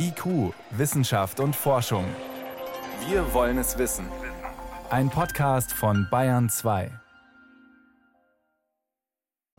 IQ, 0.00 0.54
Wissenschaft 0.70 1.40
und 1.40 1.56
Forschung. 1.56 2.04
Wir 3.08 3.34
wollen 3.34 3.58
es 3.58 3.78
wissen. 3.78 4.06
Ein 4.90 5.10
Podcast 5.10 5.72
von 5.72 6.06
Bayern 6.08 6.48
2. 6.48 6.90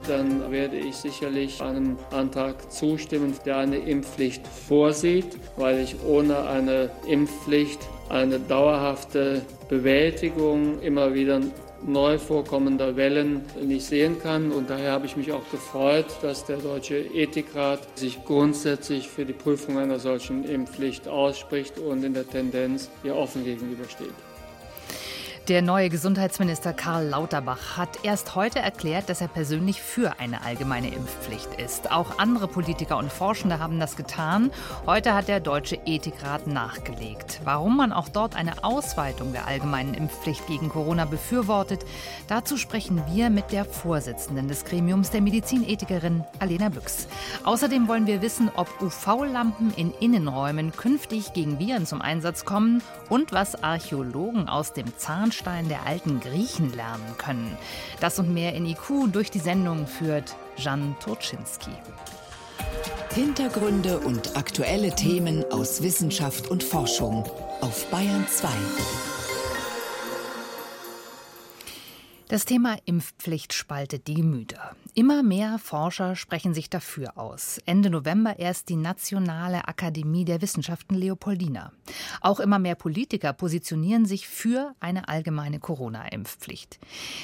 Dann 0.07 0.49
werde 0.49 0.77
ich 0.77 0.95
sicherlich 0.95 1.61
einem 1.61 1.97
Antrag 2.11 2.71
zustimmen, 2.71 3.35
der 3.45 3.57
eine 3.57 3.77
Impfpflicht 3.79 4.47
vorsieht, 4.47 5.37
weil 5.57 5.79
ich 5.79 6.01
ohne 6.05 6.47
eine 6.47 6.89
Impfpflicht 7.05 7.79
eine 8.07 8.39
dauerhafte 8.39 9.41
Bewältigung 9.67 10.79
immer 10.81 11.13
wieder 11.13 11.41
neu 11.85 12.17
vorkommender 12.17 12.95
Wellen 12.95 13.41
nicht 13.61 13.85
sehen 13.85 14.19
kann. 14.19 14.51
Und 14.51 14.69
daher 14.69 14.91
habe 14.91 15.05
ich 15.05 15.15
mich 15.15 15.31
auch 15.31 15.49
gefreut, 15.51 16.07
dass 16.21 16.45
der 16.45 16.57
Deutsche 16.57 16.97
Ethikrat 16.97 17.79
sich 17.97 18.23
grundsätzlich 18.25 19.07
für 19.09 19.25
die 19.25 19.33
Prüfung 19.33 19.77
einer 19.77 19.99
solchen 19.99 20.43
Impfpflicht 20.43 21.07
ausspricht 21.07 21.79
und 21.79 22.03
in 22.03 22.13
der 22.13 22.27
Tendenz 22.27 22.89
ihr 23.03 23.15
offen 23.15 23.43
gegenübersteht. 23.43 24.28
Der 25.49 25.63
neue 25.63 25.89
Gesundheitsminister 25.89 26.73
Karl 26.73 27.07
Lauterbach 27.07 27.75
hat 27.75 28.05
erst 28.05 28.35
heute 28.35 28.59
erklärt, 28.59 29.09
dass 29.09 29.19
er 29.19 29.27
persönlich 29.27 29.81
für 29.81 30.19
eine 30.19 30.43
allgemeine 30.43 30.93
Impfpflicht 30.93 31.55
ist. 31.55 31.91
Auch 31.91 32.19
andere 32.19 32.47
Politiker 32.47 32.97
und 32.97 33.11
Forschende 33.11 33.57
haben 33.57 33.79
das 33.79 33.95
getan. 33.95 34.51
Heute 34.85 35.15
hat 35.15 35.27
der 35.27 35.39
Deutsche 35.39 35.79
Ethikrat 35.87 36.45
nachgelegt. 36.45 37.41
Warum 37.45 37.77
man 37.77 37.91
auch 37.93 38.09
dort 38.09 38.35
eine 38.35 38.63
Ausweitung 38.63 39.31
der 39.31 39.47
allgemeinen 39.47 39.95
Impfpflicht 39.95 40.45
gegen 40.45 40.69
Corona 40.69 41.05
befürwortet, 41.05 41.83
dazu 42.27 42.55
sprechen 42.55 43.01
wir 43.11 43.31
mit 43.31 43.51
der 43.51 43.65
Vorsitzenden 43.65 44.49
des 44.49 44.65
Gremiums, 44.65 45.09
der 45.09 45.21
Medizinethikerin 45.21 46.25
Alena 46.37 46.69
Büchs. 46.69 47.07
Außerdem 47.43 47.87
wollen 47.87 48.05
wir 48.05 48.21
wissen, 48.21 48.51
ob 48.55 48.67
UV-Lampen 48.83 49.73
in 49.75 49.95
Innenräumen 49.99 50.73
künftig 50.73 51.33
gegen 51.33 51.57
Viren 51.57 51.87
zum 51.87 52.03
Einsatz 52.03 52.45
kommen 52.45 52.83
und 53.09 53.31
was 53.31 53.63
Archäologen 53.63 54.47
aus 54.47 54.73
dem 54.73 54.95
Zahnstein 54.95 55.38
Grundstein 55.39 55.69
der 55.69 55.85
alten 55.85 56.19
Griechen 56.19 56.73
lernen 56.73 57.15
können. 57.17 57.57
Das 58.01 58.19
und 58.19 58.33
mehr 58.33 58.53
in 58.55 58.65
IQ 58.65 59.11
durch 59.11 59.31
die 59.31 59.39
Sendung 59.39 59.87
führt 59.87 60.35
Jan 60.57 60.97
Turczynski. 60.99 61.71
Hintergründe 63.15 63.99
und 63.99 64.35
aktuelle 64.35 64.93
Themen 64.93 65.49
aus 65.49 65.81
Wissenschaft 65.81 66.49
und 66.49 66.61
Forschung 66.61 67.23
auf 67.61 67.85
Bayern 67.89 68.27
2. 68.27 68.49
Das 72.27 72.43
Thema 72.43 72.77
Impfpflicht 72.83 73.53
spaltet 73.53 74.07
die 74.07 74.15
Gemüter. 74.15 74.75
Immer 74.95 75.21
mehr 75.21 75.59
Forscher 75.59 76.15
sprechen 76.15 76.53
sich 76.53 76.69
dafür 76.69 77.17
aus. 77.17 77.59
Ende 77.65 77.89
November 77.89 78.39
erst 78.39 78.69
die 78.69 78.75
Nationale 78.75 79.67
Akademie 79.67 80.25
der 80.25 80.41
Wissenschaften 80.41 80.95
Leopoldina. 80.95 81.71
Auch 82.21 82.39
immer 82.39 82.57
mehr 82.57 82.75
Politiker 82.75 83.33
positionieren 83.33 84.05
sich 84.05 84.27
für 84.27 84.73
eine 84.79 85.07
allgemeine 85.07 85.59
Corona-Impfpflicht. 85.59 86.79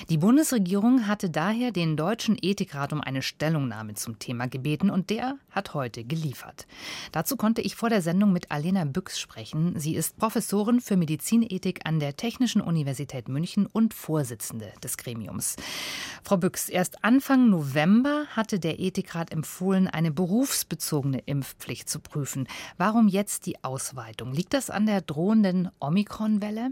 Die 0.09 0.17
Bundesregierung 0.17 1.07
hatte 1.07 1.29
daher 1.29 1.71
den 1.71 1.97
Deutschen 1.97 2.37
Ethikrat 2.39 2.93
um 2.93 3.01
eine 3.01 3.23
Stellungnahme 3.23 3.95
zum 3.95 4.19
Thema 4.19 4.47
gebeten 4.47 4.91
und 4.91 5.09
der 5.09 5.37
hat 5.49 5.73
heute 5.73 6.03
geliefert. 6.03 6.67
Dazu 7.11 7.35
konnte 7.35 7.61
ich 7.61 7.75
vor 7.75 7.89
der 7.89 8.03
Sendung 8.03 8.31
mit 8.31 8.51
Alena 8.51 8.85
Büchs 8.85 9.19
sprechen. 9.19 9.79
Sie 9.79 9.95
ist 9.95 10.17
Professorin 10.17 10.81
für 10.81 10.97
Medizinethik 10.97 11.81
an 11.83 11.99
der 11.99 12.15
Technischen 12.15 12.61
Universität 12.61 13.27
München 13.27 13.65
und 13.65 13.93
Vorsitzende 13.93 14.71
des 14.83 14.97
Gremiums. 14.97 15.55
Frau 16.23 16.37
Büchs, 16.37 16.69
erst 16.69 17.03
Anfang 17.03 17.49
November 17.55 18.25
hatte 18.31 18.59
der 18.59 18.81
Ethikrat 18.81 19.31
empfohlen, 19.31 19.87
eine 19.87 20.11
berufsbezogene 20.11 21.19
Impfpflicht 21.19 21.87
zu 21.87 22.01
prüfen. 22.01 22.49
Warum 22.75 23.07
jetzt 23.07 23.45
die 23.45 23.63
Ausweitung? 23.63 24.33
Liegt 24.33 24.53
das 24.53 24.69
an 24.69 24.85
der 24.85 24.99
drohenden 24.99 25.69
Omikron-Welle? 25.79 26.71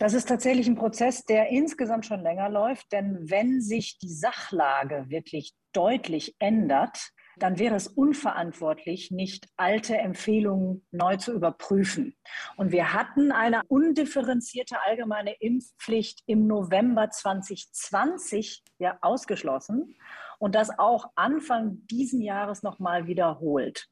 Das 0.00 0.12
ist 0.12 0.28
tatsächlich 0.28 0.66
ein 0.66 0.74
Prozess, 0.74 1.24
der 1.26 1.50
insgesamt 1.50 2.06
schon 2.06 2.22
länger 2.22 2.48
läuft, 2.48 2.90
denn 2.90 3.30
wenn 3.30 3.60
sich 3.60 3.96
die 3.98 4.12
Sachlage 4.12 5.04
wirklich 5.10 5.54
deutlich 5.72 6.34
ändert, 6.40 7.12
dann 7.36 7.58
wäre 7.58 7.74
es 7.74 7.88
unverantwortlich, 7.88 9.10
nicht 9.10 9.48
alte 9.56 9.96
Empfehlungen 9.96 10.86
neu 10.90 11.16
zu 11.16 11.32
überprüfen. 11.32 12.16
Und 12.56 12.72
wir 12.72 12.92
hatten 12.92 13.32
eine 13.32 13.62
undifferenzierte 13.68 14.76
allgemeine 14.84 15.34
Impfpflicht 15.40 16.22
im 16.26 16.46
November 16.46 17.10
2020 17.10 18.62
ja 18.78 18.98
ausgeschlossen 19.02 19.94
und 20.38 20.54
das 20.54 20.78
auch 20.78 21.06
Anfang 21.14 21.86
diesen 21.86 22.20
Jahres 22.20 22.62
nochmal 22.62 23.06
wiederholt. 23.06 23.88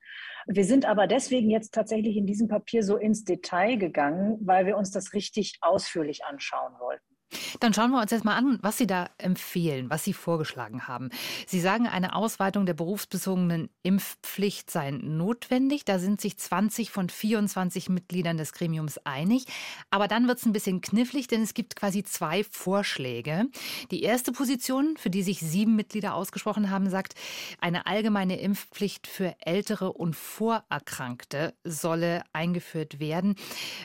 Wir 0.46 0.64
sind 0.64 0.84
aber 0.84 1.06
deswegen 1.06 1.50
jetzt 1.50 1.72
tatsächlich 1.72 2.16
in 2.16 2.26
diesem 2.26 2.48
Papier 2.48 2.82
so 2.82 2.96
ins 2.96 3.24
Detail 3.24 3.76
gegangen, 3.76 4.38
weil 4.40 4.66
wir 4.66 4.76
uns 4.76 4.90
das 4.90 5.12
richtig 5.12 5.58
ausführlich 5.60 6.24
anschauen 6.24 6.74
wollten. 6.78 7.11
Dann 7.60 7.74
schauen 7.74 7.90
wir 7.90 8.00
uns 8.00 8.10
jetzt 8.10 8.24
mal 8.24 8.36
an, 8.36 8.58
was 8.62 8.78
Sie 8.78 8.86
da 8.86 9.08
empfehlen, 9.18 9.90
was 9.90 10.04
Sie 10.04 10.12
vorgeschlagen 10.12 10.86
haben. 10.88 11.10
Sie 11.46 11.60
sagen, 11.60 11.86
eine 11.86 12.14
Ausweitung 12.14 12.66
der 12.66 12.74
berufsbezogenen 12.74 13.70
Impfpflicht 13.82 14.70
sei 14.70 14.90
notwendig. 14.90 15.84
Da 15.84 15.98
sind 15.98 16.20
sich 16.20 16.36
20 16.36 16.90
von 16.90 17.08
24 17.08 17.88
Mitgliedern 17.88 18.36
des 18.36 18.52
Gremiums 18.52 18.98
einig. 18.98 19.46
Aber 19.90 20.08
dann 20.08 20.28
wird 20.28 20.38
es 20.38 20.46
ein 20.46 20.52
bisschen 20.52 20.80
knifflig, 20.80 21.26
denn 21.28 21.42
es 21.42 21.54
gibt 21.54 21.76
quasi 21.76 22.02
zwei 22.02 22.44
Vorschläge. 22.44 23.46
Die 23.90 24.02
erste 24.02 24.32
Position, 24.32 24.96
für 24.96 25.10
die 25.10 25.22
sich 25.22 25.40
sieben 25.40 25.76
Mitglieder 25.76 26.14
ausgesprochen 26.14 26.70
haben, 26.70 26.90
sagt, 26.90 27.14
eine 27.60 27.86
allgemeine 27.86 28.40
Impfpflicht 28.40 29.06
für 29.06 29.34
Ältere 29.40 29.92
und 29.92 30.16
Vorerkrankte 30.16 31.54
solle 31.64 32.22
eingeführt 32.32 33.00
werden. 33.00 33.36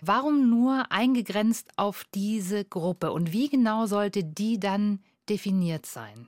Warum 0.01 0.49
nur 0.49 0.91
eingegrenzt 0.91 1.71
auf 1.77 2.03
diese 2.13 2.65
Gruppe 2.65 3.11
und 3.11 3.31
wie 3.31 3.36
wie 3.37 3.49
genau 3.49 3.85
sollte 3.85 4.23
die 4.23 4.59
dann 4.59 5.03
definiert 5.29 5.85
sein? 5.85 6.27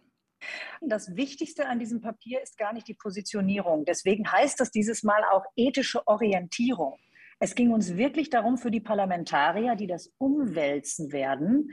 Das 0.80 1.16
Wichtigste 1.16 1.68
an 1.68 1.80
diesem 1.80 2.02
Papier 2.02 2.40
ist 2.40 2.56
gar 2.56 2.72
nicht 2.72 2.88
die 2.88 2.94
Positionierung. 2.94 3.84
Deswegen 3.84 4.32
heißt 4.32 4.60
das 4.60 4.70
dieses 4.70 5.02
Mal 5.02 5.24
auch 5.32 5.44
ethische 5.56 6.08
Orientierung. 6.08 7.00
Es 7.40 7.56
ging 7.56 7.72
uns 7.72 7.98
wirklich 7.98 8.30
darum, 8.30 8.60
für 8.60 8.70
die 8.70 8.80
Parlamentarier, 8.80 9.76
die 9.76 9.88
das 9.88 10.12
umwälzen 10.20 11.12
werden, 11.12 11.72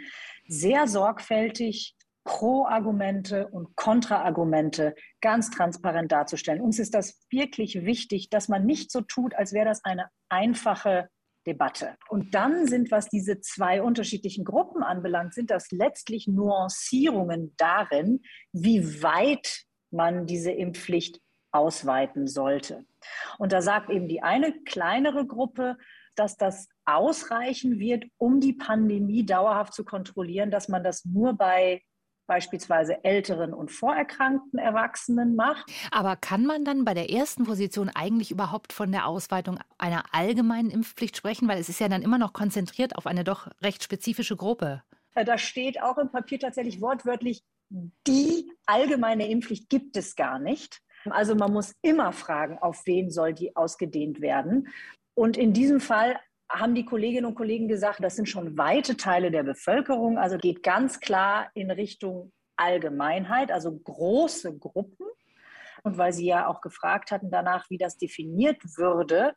sehr 0.49 0.89
sorgfältig 0.89 1.95
Pro-Argumente 2.25 3.49
und 3.49 3.77
Kontra-Argumente 3.77 4.95
ganz 5.21 5.51
transparent 5.51 6.13
darzustellen. 6.13 6.63
Uns 6.63 6.79
ist 6.79 6.95
das 6.95 7.21
wirklich 7.31 7.85
wichtig, 7.85 8.31
dass 8.31 8.49
man 8.49 8.65
nicht 8.65 8.91
so 8.91 9.03
tut, 9.03 9.35
als 9.35 9.53
wäre 9.53 9.67
das 9.67 9.85
eine 9.85 10.09
einfache 10.31 11.11
Debatte. 11.47 11.97
Und 12.09 12.35
dann 12.35 12.67
sind, 12.67 12.91
was 12.91 13.09
diese 13.09 13.41
zwei 13.41 13.83
unterschiedlichen 13.83 14.45
Gruppen 14.45 14.83
anbelangt, 14.83 15.35
sind 15.35 15.51
das 15.51 15.71
letztlich 15.71 16.27
Nuancierungen 16.27 17.55
darin, 17.57 18.23
wie 18.53 19.03
weit 19.03 19.63
man 19.91 20.27
diese 20.27 20.51
Impfpflicht 20.51 21.21
ausweiten 21.53 22.27
sollte. 22.27 22.85
Und 23.39 23.53
da 23.53 23.63
sagt 23.63 23.91
eben 23.91 24.09
die 24.09 24.23
eine 24.23 24.53
kleinere 24.65 25.27
Gruppe, 25.27 25.77
dass 26.17 26.37
das 26.37 26.69
ausreichen 26.85 27.79
wird, 27.79 28.05
um 28.19 28.41
die 28.41 28.55
Pandemie 28.55 29.25
dauerhaft 29.25 29.75
zu 29.75 29.85
kontrollieren, 29.85 30.51
dass 30.51 30.69
man 30.69 30.83
das 30.83 31.05
nur 31.05 31.35
bei 31.35 31.83
beispielsweise 32.27 33.05
älteren 33.05 33.53
und 33.55 33.71
vorerkrankten 33.71 34.59
Erwachsenen 34.59 35.37
macht. 35.37 35.71
Aber 35.91 36.17
kann 36.17 36.45
man 36.45 36.65
dann 36.65 36.85
bei 36.85 36.95
der 36.95 37.11
ersten 37.11 37.45
Position 37.45 37.91
eigentlich 37.95 38.31
überhaupt 38.31 38.73
von 38.73 38.93
der 38.93 39.07
Ausweitung 39.07 39.59
einer 39.79 40.05
allgemeinen 40.13 40.71
Impfpflicht 40.71 41.17
sprechen? 41.17 41.49
Weil 41.49 41.59
es 41.59 41.69
ist 41.69 41.81
ja 41.81 41.89
dann 41.89 42.03
immer 42.03 42.19
noch 42.19 42.33
konzentriert 42.33 42.97
auf 42.97 43.07
eine 43.07 43.25
doch 43.25 43.49
recht 43.63 43.83
spezifische 43.83 44.37
Gruppe. 44.37 44.83
Äh, 45.15 45.25
da 45.25 45.39
steht 45.39 45.83
auch 45.83 45.99
im 45.99 46.11
Papier 46.11 46.39
tatsächlich 46.39 46.81
wortwörtlich, 46.81 47.43
die 48.07 48.53
allgemeine 48.67 49.29
Impfpflicht 49.29 49.69
gibt 49.69 49.97
es 49.97 50.15
gar 50.15 50.39
nicht. 50.39 50.81
Also 51.11 51.35
man 51.35 51.53
muss 51.53 51.75
immer 51.83 52.13
fragen, 52.13 52.59
auf 52.59 52.83
wen 52.87 53.11
soll 53.11 53.33
die 53.33 53.55
ausgedehnt 53.57 54.21
werden. 54.21 54.69
Und 55.15 55.37
in 55.37 55.53
diesem 55.53 55.81
Fall 55.81 56.19
haben 56.51 56.75
die 56.75 56.85
Kolleginnen 56.85 57.27
und 57.27 57.35
Kollegen 57.35 57.69
gesagt, 57.69 58.03
das 58.03 58.17
sind 58.17 58.29
schon 58.29 58.57
weite 58.57 58.97
Teile 58.97 59.31
der 59.31 59.43
Bevölkerung, 59.43 60.19
also 60.19 60.39
geht 60.39 60.63
ganz 60.63 61.01
klar 61.01 61.51
in 61.55 61.71
Richtung 61.71 62.33
Allgemeinheit, 62.57 63.51
also 63.51 63.77
große 63.77 64.59
Gruppen. 64.59 65.07
Und 65.83 65.99
weil 65.99 66.13
Sie 66.13 66.27
ja 66.27 66.49
auch 66.49 66.61
gefragt 66.61 67.11
hatten 67.11 67.31
danach, 67.31 67.69
wie 67.71 67.79
das 67.79 67.97
definiert 67.97 68.61
würde, 68.77 69.35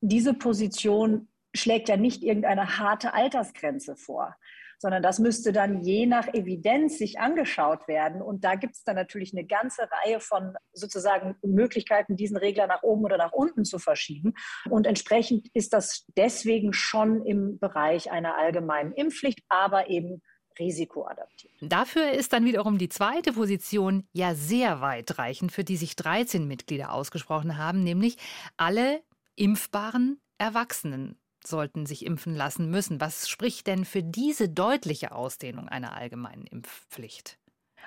diese 0.00 0.34
Position 0.34 1.28
schlägt 1.54 1.88
ja 1.88 1.96
nicht 1.96 2.22
irgendeine 2.22 2.78
harte 2.78 3.14
Altersgrenze 3.14 3.96
vor 3.96 4.36
sondern 4.78 5.02
das 5.02 5.18
müsste 5.18 5.52
dann 5.52 5.82
je 5.82 6.06
nach 6.06 6.28
Evidenz 6.28 6.98
sich 6.98 7.18
angeschaut 7.18 7.88
werden. 7.88 8.22
Und 8.22 8.44
da 8.44 8.54
gibt 8.54 8.74
es 8.74 8.84
dann 8.84 8.96
natürlich 8.96 9.32
eine 9.32 9.46
ganze 9.46 9.88
Reihe 9.90 10.20
von 10.20 10.54
sozusagen 10.72 11.36
Möglichkeiten, 11.42 12.16
diesen 12.16 12.36
Regler 12.36 12.66
nach 12.66 12.82
oben 12.82 13.04
oder 13.04 13.16
nach 13.16 13.32
unten 13.32 13.64
zu 13.64 13.78
verschieben. 13.78 14.34
Und 14.68 14.86
entsprechend 14.86 15.48
ist 15.54 15.72
das 15.72 16.06
deswegen 16.16 16.72
schon 16.72 17.24
im 17.24 17.58
Bereich 17.58 18.10
einer 18.10 18.36
allgemeinen 18.36 18.92
Impfpflicht, 18.92 19.40
aber 19.48 19.88
eben 19.88 20.22
risikoadaptiert. 20.58 21.52
Dafür 21.60 22.12
ist 22.12 22.32
dann 22.32 22.44
wiederum 22.44 22.78
die 22.78 22.88
zweite 22.88 23.32
Position 23.32 24.08
ja 24.12 24.34
sehr 24.34 24.80
weitreichend, 24.80 25.52
für 25.52 25.64
die 25.64 25.76
sich 25.76 25.96
13 25.96 26.46
Mitglieder 26.46 26.92
ausgesprochen 26.92 27.58
haben, 27.58 27.82
nämlich 27.82 28.16
alle 28.56 29.02
impfbaren 29.34 30.18
Erwachsenen 30.38 31.18
sollten 31.46 31.86
sich 31.86 32.04
impfen 32.04 32.34
lassen 32.34 32.70
müssen. 32.70 33.00
Was 33.00 33.28
spricht 33.28 33.66
denn 33.66 33.84
für 33.84 34.02
diese 34.02 34.48
deutliche 34.48 35.12
Ausdehnung 35.12 35.68
einer 35.68 35.94
allgemeinen 35.94 36.46
Impfpflicht? 36.46 37.38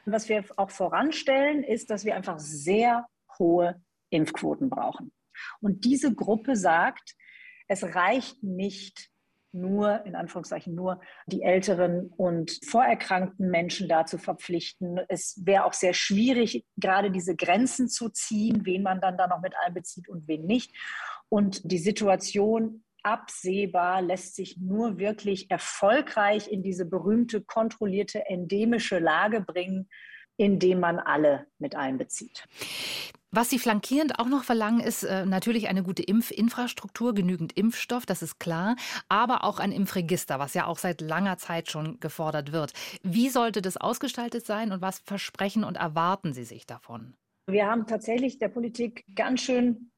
Was 0.06 0.30
wir 0.30 0.44
auch 0.58 0.72
voranstellen, 0.72 1.64
ist, 1.64 1.90
dass 1.90 2.06
wir 2.06 2.16
einfach 2.16 2.40
sehr 2.40 3.06
hohe 3.38 3.82
Impfquoten 4.10 4.70
brauchen. 4.70 5.12
Und 5.62 5.86
diese 5.86 6.14
Gruppe 6.14 6.56
sagt, 6.56 7.16
es 7.68 7.84
reicht 7.84 8.44
nicht 8.44 9.10
nur, 9.52 10.06
in 10.06 10.16
Anführungszeichen, 10.16 10.76
nur 10.76 11.02
die 11.26 11.42
älteren 11.42 12.08
und 12.18 12.60
vorerkrankten 12.66 13.50
Menschen 13.50 13.88
dazu 13.88 14.18
verpflichten. 14.18 15.00
Es 15.08 15.42
wäre 15.44 15.66
auch 15.66 15.74
sehr 15.74 15.94
schwierig, 15.94 16.66
gerade 16.78 17.10
diese 17.10 17.36
Grenzen 17.36 17.90
zu 17.90 18.10
ziehen, 18.10 18.66
wen 18.66 18.84
man 18.84 19.02
dann 19.02 19.18
da 19.18 19.28
noch 19.28 19.42
mit 19.42 19.54
einbezieht 19.66 20.08
und 20.08 20.28
wen 20.28 20.46
nicht. 20.46 20.72
Und 21.30 21.72
die 21.72 21.80
Situation 21.80 22.84
absehbar 23.04 24.02
lässt 24.02 24.36
sich 24.36 24.58
nur 24.58 24.98
wirklich 24.98 25.50
erfolgreich 25.50 26.48
in 26.52 26.64
diese 26.64 26.86
berühmte, 26.86 27.42
kontrollierte, 27.42 28.26
endemische 28.28 29.00
Lage 29.00 29.42
bringen, 29.42 29.90
indem 30.38 30.80
man 30.80 31.00
alle 31.00 31.48
mit 31.60 31.76
einbezieht. 31.76 32.46
Was 33.32 33.52
Sie 33.52 33.60
flankierend 33.60 34.18
auch 34.18 34.26
noch 34.26 34.44
verlangen, 34.44 34.80
ist 34.80 35.04
äh, 35.04 35.24
natürlich 35.24 35.68
eine 35.68 35.84
gute 35.84 36.02
Impfinfrastruktur, 36.02 37.14
genügend 37.14 37.56
Impfstoff, 37.56 38.08
das 38.08 38.24
ist 38.24 38.40
klar, 38.40 38.76
aber 39.08 39.44
auch 39.44 39.60
ein 39.60 39.72
Impfregister, 39.72 40.40
was 40.40 40.56
ja 40.56 40.66
auch 40.66 40.80
seit 40.80 41.00
langer 41.00 41.38
Zeit 41.38 41.70
schon 41.70 42.00
gefordert 42.00 42.52
wird. 42.52 42.74
Wie 43.04 43.30
sollte 43.30 43.62
das 43.62 43.78
ausgestaltet 43.78 44.48
sein 44.48 44.72
und 44.72 44.82
was 44.82 45.00
versprechen 45.06 45.64
und 45.64 45.78
erwarten 45.78 46.34
Sie 46.34 46.44
sich 46.44 46.66
davon? 46.66 47.14
Wir 47.46 47.68
haben 47.68 47.86
tatsächlich 47.86 48.40
der 48.40 48.50
Politik 48.50 49.06
ganz 49.16 49.42
schön 49.42 49.92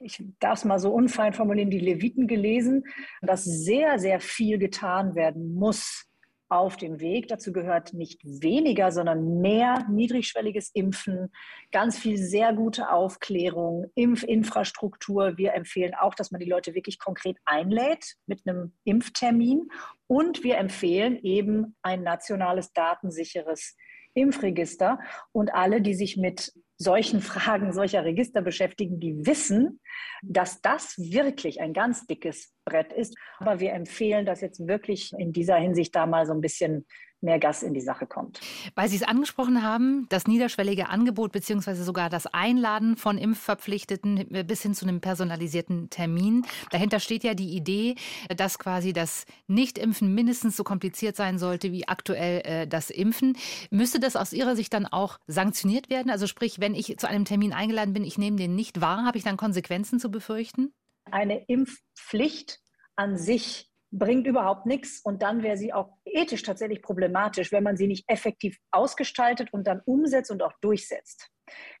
ich 0.00 0.22
darf 0.40 0.58
es 0.58 0.64
mal 0.64 0.78
so 0.78 0.92
unfein 0.92 1.32
formulieren, 1.32 1.70
die 1.70 1.78
Leviten 1.78 2.26
gelesen, 2.26 2.84
dass 3.22 3.44
sehr, 3.44 3.98
sehr 3.98 4.20
viel 4.20 4.58
getan 4.58 5.14
werden 5.14 5.54
muss, 5.54 6.06
auf 6.48 6.76
dem 6.76 7.00
Weg. 7.00 7.28
Dazu 7.28 7.52
gehört 7.52 7.92
nicht 7.92 8.20
weniger, 8.24 8.92
sondern 8.92 9.40
mehr 9.40 9.86
niedrigschwelliges 9.90 10.70
Impfen, 10.74 11.32
ganz 11.72 11.98
viel 11.98 12.16
sehr 12.18 12.52
gute 12.52 12.90
Aufklärung, 12.90 13.90
Impfinfrastruktur. 13.94 15.36
Wir 15.36 15.54
empfehlen 15.54 15.94
auch, 15.94 16.14
dass 16.14 16.30
man 16.30 16.40
die 16.40 16.48
Leute 16.48 16.74
wirklich 16.74 16.98
konkret 16.98 17.38
einlädt 17.44 18.14
mit 18.26 18.46
einem 18.46 18.72
Impftermin. 18.84 19.68
Und 20.06 20.44
wir 20.44 20.58
empfehlen 20.58 21.18
eben 21.22 21.76
ein 21.82 22.02
nationales 22.02 22.72
datensicheres 22.72 23.76
Impfregister. 24.16 24.98
Und 25.32 25.54
alle, 25.54 25.80
die 25.80 25.94
sich 25.94 26.16
mit 26.16 26.52
solchen 26.78 27.20
Fragen, 27.20 27.72
solcher 27.72 28.04
Register 28.04 28.42
beschäftigen, 28.42 29.00
die 29.00 29.26
wissen, 29.26 29.80
dass 30.22 30.60
das 30.60 30.98
wirklich 30.98 31.60
ein 31.60 31.72
ganz 31.72 32.06
dickes 32.06 32.52
Brett 32.64 32.92
ist. 32.92 33.16
Aber 33.38 33.60
wir 33.60 33.72
empfehlen, 33.72 34.26
dass 34.26 34.40
jetzt 34.40 34.66
wirklich 34.66 35.12
in 35.16 35.32
dieser 35.32 35.56
Hinsicht 35.56 35.94
da 35.94 36.06
mal 36.06 36.26
so 36.26 36.32
ein 36.32 36.40
bisschen 36.40 36.86
mehr 37.20 37.38
Gas 37.38 37.62
in 37.62 37.74
die 37.74 37.80
Sache 37.80 38.06
kommt. 38.06 38.40
Weil 38.74 38.88
Sie 38.88 38.96
es 38.96 39.02
angesprochen 39.02 39.62
haben, 39.62 40.06
das 40.08 40.26
niederschwellige 40.26 40.88
Angebot 40.88 41.32
beziehungsweise 41.32 41.84
sogar 41.84 42.10
das 42.10 42.26
Einladen 42.26 42.96
von 42.96 43.18
Impfverpflichteten 43.18 44.46
bis 44.46 44.62
hin 44.62 44.74
zu 44.74 44.86
einem 44.86 45.00
personalisierten 45.00 45.90
Termin. 45.90 46.46
Dahinter 46.70 47.00
steht 47.00 47.24
ja 47.24 47.34
die 47.34 47.56
Idee, 47.56 47.94
dass 48.36 48.58
quasi 48.58 48.92
das 48.92 49.26
Nichtimpfen 49.46 50.14
mindestens 50.14 50.56
so 50.56 50.64
kompliziert 50.64 51.16
sein 51.16 51.38
sollte 51.38 51.72
wie 51.72 51.88
aktuell 51.88 52.40
äh, 52.44 52.66
das 52.66 52.90
Impfen. 52.90 53.36
Müsste 53.70 54.00
das 54.00 54.16
aus 54.16 54.32
Ihrer 54.32 54.56
Sicht 54.56 54.72
dann 54.72 54.86
auch 54.86 55.18
sanktioniert 55.26 55.90
werden? 55.90 56.10
Also 56.10 56.26
sprich, 56.26 56.60
wenn 56.60 56.74
ich 56.74 56.96
zu 56.98 57.08
einem 57.08 57.24
Termin 57.24 57.52
eingeladen 57.52 57.92
bin, 57.92 58.04
ich 58.04 58.18
nehme 58.18 58.36
den 58.36 58.54
nicht 58.54 58.80
wahr, 58.80 59.04
habe 59.04 59.18
ich 59.18 59.24
dann 59.24 59.36
Konsequenzen 59.36 59.98
zu 59.98 60.10
befürchten? 60.10 60.72
Eine 61.10 61.44
Impfpflicht 61.46 62.60
an 62.96 63.16
sich 63.16 63.70
bringt 63.98 64.26
überhaupt 64.26 64.66
nichts 64.66 65.00
und 65.00 65.22
dann 65.22 65.42
wäre 65.42 65.56
sie 65.56 65.72
auch 65.72 65.90
ethisch 66.04 66.42
tatsächlich 66.42 66.82
problematisch, 66.82 67.52
wenn 67.52 67.62
man 67.62 67.76
sie 67.76 67.86
nicht 67.86 68.04
effektiv 68.08 68.58
ausgestaltet 68.70 69.52
und 69.52 69.66
dann 69.66 69.80
umsetzt 69.84 70.30
und 70.30 70.42
auch 70.42 70.52
durchsetzt. 70.60 71.30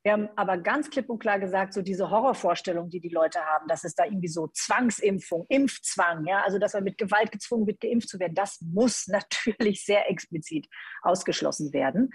Wir 0.02 0.12
haben 0.12 0.28
aber 0.36 0.58
ganz 0.58 0.90
klipp 0.90 1.10
und 1.10 1.18
klar 1.18 1.40
gesagt, 1.40 1.74
so 1.74 1.82
diese 1.82 2.10
Horrorvorstellung, 2.10 2.88
die 2.88 3.00
die 3.00 3.08
Leute 3.08 3.40
haben, 3.40 3.66
dass 3.66 3.84
es 3.84 3.94
da 3.94 4.04
irgendwie 4.04 4.28
so 4.28 4.48
Zwangsimpfung, 4.48 5.44
Impfzwang, 5.48 6.24
ja, 6.26 6.42
also 6.42 6.58
dass 6.58 6.74
man 6.74 6.84
mit 6.84 6.98
Gewalt 6.98 7.32
gezwungen 7.32 7.66
wird, 7.66 7.80
geimpft 7.80 8.08
zu 8.08 8.18
werden, 8.18 8.34
das 8.34 8.60
muss 8.60 9.06
natürlich 9.08 9.84
sehr 9.84 10.08
explizit 10.08 10.68
ausgeschlossen 11.02 11.72
werden. 11.72 12.10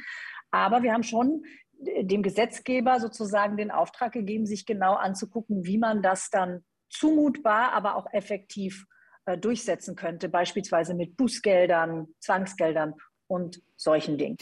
Aber 0.52 0.84
wir 0.84 0.94
haben 0.94 1.04
schon 1.04 1.44
dem 1.80 2.22
Gesetzgeber 2.22 3.00
sozusagen 3.00 3.58
den 3.58 3.72
Auftrag 3.72 4.14
gegeben, 4.14 4.46
sich 4.46 4.66
genau 4.66 4.94
anzugucken, 4.94 5.66
wie 5.66 5.78
man 5.78 6.02
das 6.02 6.30
dann 6.30 6.64
zumutbar, 6.90 7.74
aber 7.74 7.96
auch 7.96 8.06
effektiv 8.14 8.86
äh, 9.26 9.38
durchsetzen 9.38 9.96
könnte, 9.96 10.30
beispielsweise 10.30 10.94
mit 10.94 11.18
Bußgeldern, 11.18 12.08
Zwangsgeldern 12.20 12.96
und 13.32 13.62
solchen 13.78 14.18
Dingen. 14.18 14.36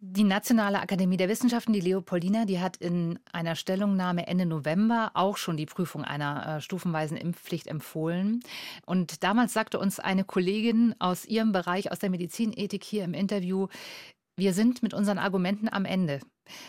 Die 0.00 0.24
Nationale 0.24 0.80
Akademie 0.80 1.16
der 1.16 1.28
Wissenschaften, 1.28 1.72
die 1.72 1.80
Leopoldina, 1.80 2.44
die 2.44 2.58
hat 2.58 2.76
in 2.76 3.20
einer 3.32 3.54
Stellungnahme 3.54 4.26
Ende 4.26 4.46
November 4.46 5.12
auch 5.14 5.36
schon 5.36 5.56
die 5.56 5.66
Prüfung 5.66 6.02
einer 6.02 6.56
äh, 6.56 6.60
stufenweisen 6.60 7.16
Impfpflicht 7.16 7.68
empfohlen. 7.68 8.40
Und 8.84 9.22
damals 9.22 9.52
sagte 9.52 9.78
uns 9.78 10.00
eine 10.00 10.24
Kollegin 10.24 10.94
aus 10.98 11.24
ihrem 11.24 11.52
Bereich, 11.52 11.92
aus 11.92 12.00
der 12.00 12.10
Medizinethik 12.10 12.82
hier 12.82 13.04
im 13.04 13.14
Interview, 13.14 13.68
wir 14.36 14.54
sind 14.54 14.82
mit 14.82 14.92
unseren 14.92 15.18
Argumenten 15.18 15.68
am 15.68 15.84
Ende. 15.84 16.20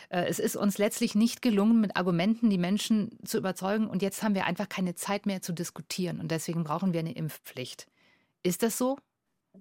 Äh, 0.10 0.26
es 0.26 0.40
ist 0.40 0.56
uns 0.56 0.78
letztlich 0.78 1.16
nicht 1.16 1.42
gelungen, 1.42 1.82
mit 1.82 1.96
Argumenten 1.96 2.50
die 2.50 2.58
Menschen 2.58 3.18
zu 3.26 3.38
überzeugen. 3.38 3.88
Und 3.88 4.02
jetzt 4.02 4.24
haben 4.24 4.36
wir 4.36 4.46
einfach 4.46 4.70
keine 4.70 4.96
Zeit 4.96 5.26
mehr 5.26 5.42
zu 5.42 5.54
diskutieren. 5.54 6.20
Und 6.20 6.32
deswegen 6.32 6.64
brauchen 6.64 6.94
wir 6.94 7.00
eine 7.00 7.14
Impfpflicht. 7.14 7.88
Ist 8.44 8.64
das 8.64 8.78
so? 8.78 8.98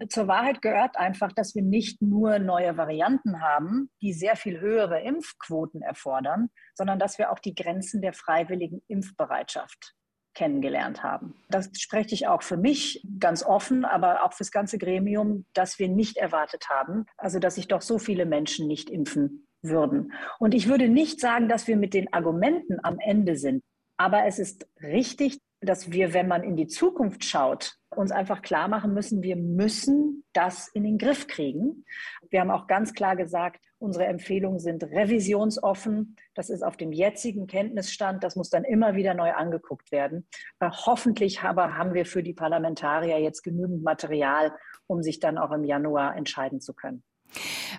Zur 0.08 0.26
Wahrheit 0.26 0.62
gehört 0.62 0.96
einfach, 0.96 1.32
dass 1.32 1.54
wir 1.54 1.62
nicht 1.62 2.00
nur 2.00 2.38
neue 2.38 2.76
Varianten 2.78 3.42
haben, 3.42 3.90
die 4.00 4.14
sehr 4.14 4.36
viel 4.36 4.58
höhere 4.58 5.02
Impfquoten 5.02 5.82
erfordern, 5.82 6.48
sondern 6.74 6.98
dass 6.98 7.18
wir 7.18 7.30
auch 7.30 7.38
die 7.38 7.54
Grenzen 7.54 8.00
der 8.00 8.14
freiwilligen 8.14 8.82
Impfbereitschaft 8.88 9.94
kennengelernt 10.34 11.02
haben. 11.02 11.34
Das 11.50 11.68
spreche 11.78 12.14
ich 12.14 12.26
auch 12.26 12.42
für 12.42 12.56
mich 12.56 13.06
ganz 13.20 13.44
offen, 13.44 13.84
aber 13.84 14.24
auch 14.24 14.32
fürs 14.32 14.50
ganze 14.50 14.78
Gremium, 14.78 15.44
dass 15.52 15.78
wir 15.78 15.88
nicht 15.88 16.16
erwartet 16.16 16.70
haben, 16.70 17.04
also 17.18 17.38
dass 17.38 17.56
sich 17.56 17.68
doch 17.68 17.82
so 17.82 17.98
viele 17.98 18.24
Menschen 18.24 18.66
nicht 18.66 18.88
impfen 18.88 19.46
würden. 19.62 20.12
Und 20.38 20.54
ich 20.54 20.68
würde 20.68 20.88
nicht 20.88 21.20
sagen, 21.20 21.48
dass 21.48 21.66
wir 21.66 21.76
mit 21.76 21.94
den 21.94 22.12
Argumenten 22.12 22.78
am 22.82 22.98
Ende 22.98 23.36
sind. 23.36 23.62
Aber 23.96 24.26
es 24.26 24.38
ist 24.38 24.66
richtig, 24.82 25.38
dass 25.60 25.92
wir, 25.92 26.12
wenn 26.12 26.26
man 26.26 26.42
in 26.42 26.56
die 26.56 26.66
Zukunft 26.66 27.24
schaut, 27.24 27.76
uns 27.94 28.10
einfach 28.10 28.42
klar 28.42 28.68
machen 28.68 28.94
müssen, 28.94 29.22
wir 29.22 29.36
müssen 29.36 30.24
das 30.32 30.68
in 30.68 30.82
den 30.82 30.98
Griff 30.98 31.28
kriegen. 31.28 31.84
Wir 32.30 32.40
haben 32.40 32.50
auch 32.50 32.66
ganz 32.66 32.94
klar 32.94 33.16
gesagt, 33.16 33.64
unsere 33.78 34.06
Empfehlungen 34.06 34.58
sind 34.58 34.82
revisionsoffen. 34.82 36.16
Das 36.34 36.50
ist 36.50 36.62
auf 36.62 36.76
dem 36.76 36.92
jetzigen 36.92 37.46
Kenntnisstand. 37.46 38.24
Das 38.24 38.34
muss 38.34 38.50
dann 38.50 38.64
immer 38.64 38.96
wieder 38.96 39.14
neu 39.14 39.32
angeguckt 39.32 39.92
werden. 39.92 40.26
Äh, 40.58 40.70
hoffentlich 40.70 41.42
aber 41.42 41.76
haben 41.76 41.94
wir 41.94 42.06
für 42.06 42.22
die 42.22 42.34
Parlamentarier 42.34 43.18
jetzt 43.18 43.42
genügend 43.42 43.82
Material, 43.82 44.52
um 44.86 45.02
sich 45.02 45.20
dann 45.20 45.38
auch 45.38 45.52
im 45.52 45.64
Januar 45.64 46.16
entscheiden 46.16 46.60
zu 46.60 46.74
können. 46.74 47.04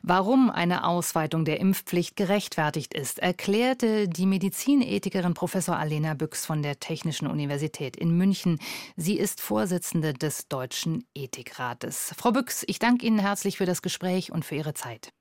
Warum 0.01 0.49
eine 0.49 0.85
Ausweitung 0.85 1.45
der 1.45 1.59
Impfpflicht 1.59 2.15
gerechtfertigt 2.15 2.93
ist, 2.93 3.19
erklärte 3.19 4.07
die 4.07 4.25
Medizinethikerin 4.25 5.33
Professor 5.33 5.77
Alena 5.77 6.13
Büchs 6.13 6.45
von 6.45 6.61
der 6.61 6.79
Technischen 6.79 7.27
Universität 7.27 7.95
in 7.95 8.15
München. 8.17 8.59
Sie 8.95 9.17
ist 9.17 9.41
Vorsitzende 9.41 10.13
des 10.13 10.47
Deutschen 10.47 11.05
Ethikrates. 11.15 12.13
Frau 12.17 12.31
Büchs, 12.31 12.63
ich 12.67 12.79
danke 12.79 13.05
Ihnen 13.05 13.19
herzlich 13.19 13.57
für 13.57 13.65
das 13.65 13.81
Gespräch 13.81 14.31
und 14.31 14.45
für 14.45 14.55
Ihre 14.55 14.73
Zeit. 14.73 15.11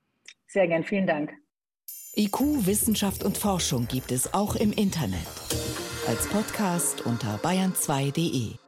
Sehr 0.47 0.67
gern, 0.67 0.85
vielen 0.85 1.07
Dank. 1.07 1.33
IQ, 2.15 2.67
Wissenschaft 2.67 3.25
und 3.25 3.39
Forschung 3.39 3.89
gibt 3.89 4.13
es 4.13 4.35
auch 4.35 4.55
im 4.55 4.73
Internet. 4.73 5.27
Als 6.07 6.29
Podcast 6.29 7.07
unter 7.07 7.37
bayern2.de. 7.37 8.62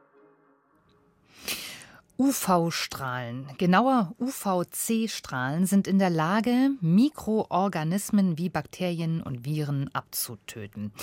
UV-Strahlen, 2.17 3.47
genauer 3.57 4.13
UVC-Strahlen, 4.19 5.65
sind 5.65 5.85
in 5.85 5.99
der 5.99 6.09
Lage, 6.09 6.71
Mikroorganismen 6.79 8.37
wie 8.37 8.47
Bakterien 8.47 9.21
und 9.21 9.43
Viren 9.43 9.89
abzutöten. 9.93 10.93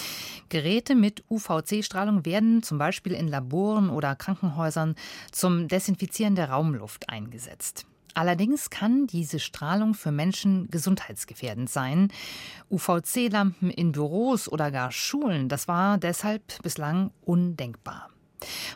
Geräte 0.49 0.95
mit 0.95 1.23
UVC-Strahlung 1.29 2.25
werden 2.25 2.63
zum 2.63 2.79
Beispiel 2.79 3.13
in 3.13 3.29
Laboren 3.29 3.91
oder 3.91 4.17
Krankenhäusern 4.17 4.95
zum 5.33 5.69
Desinfizieren 5.69 6.35
der 6.35 6.49
Raumluft 6.49 7.11
eingesetzt. 7.11 7.85
Allerdings 8.15 8.71
kann 8.71 9.07
diese 9.07 9.39
Strahlung 9.39 9.93
für 9.93 10.13
Menschen 10.13 10.69
gesundheitsgefährdend 10.71 11.69
sein. 11.69 12.11
UVC-Lampen 12.71 13.71
in 13.71 13.93
Büros 13.93 14.49
oder 14.49 14.71
gar 14.71 14.93
Schulen, 14.93 15.51
das 15.51 15.69
war 15.69 15.99
deshalb 15.99 16.63
bislang 16.63 17.11
undenkbar. 17.21 18.09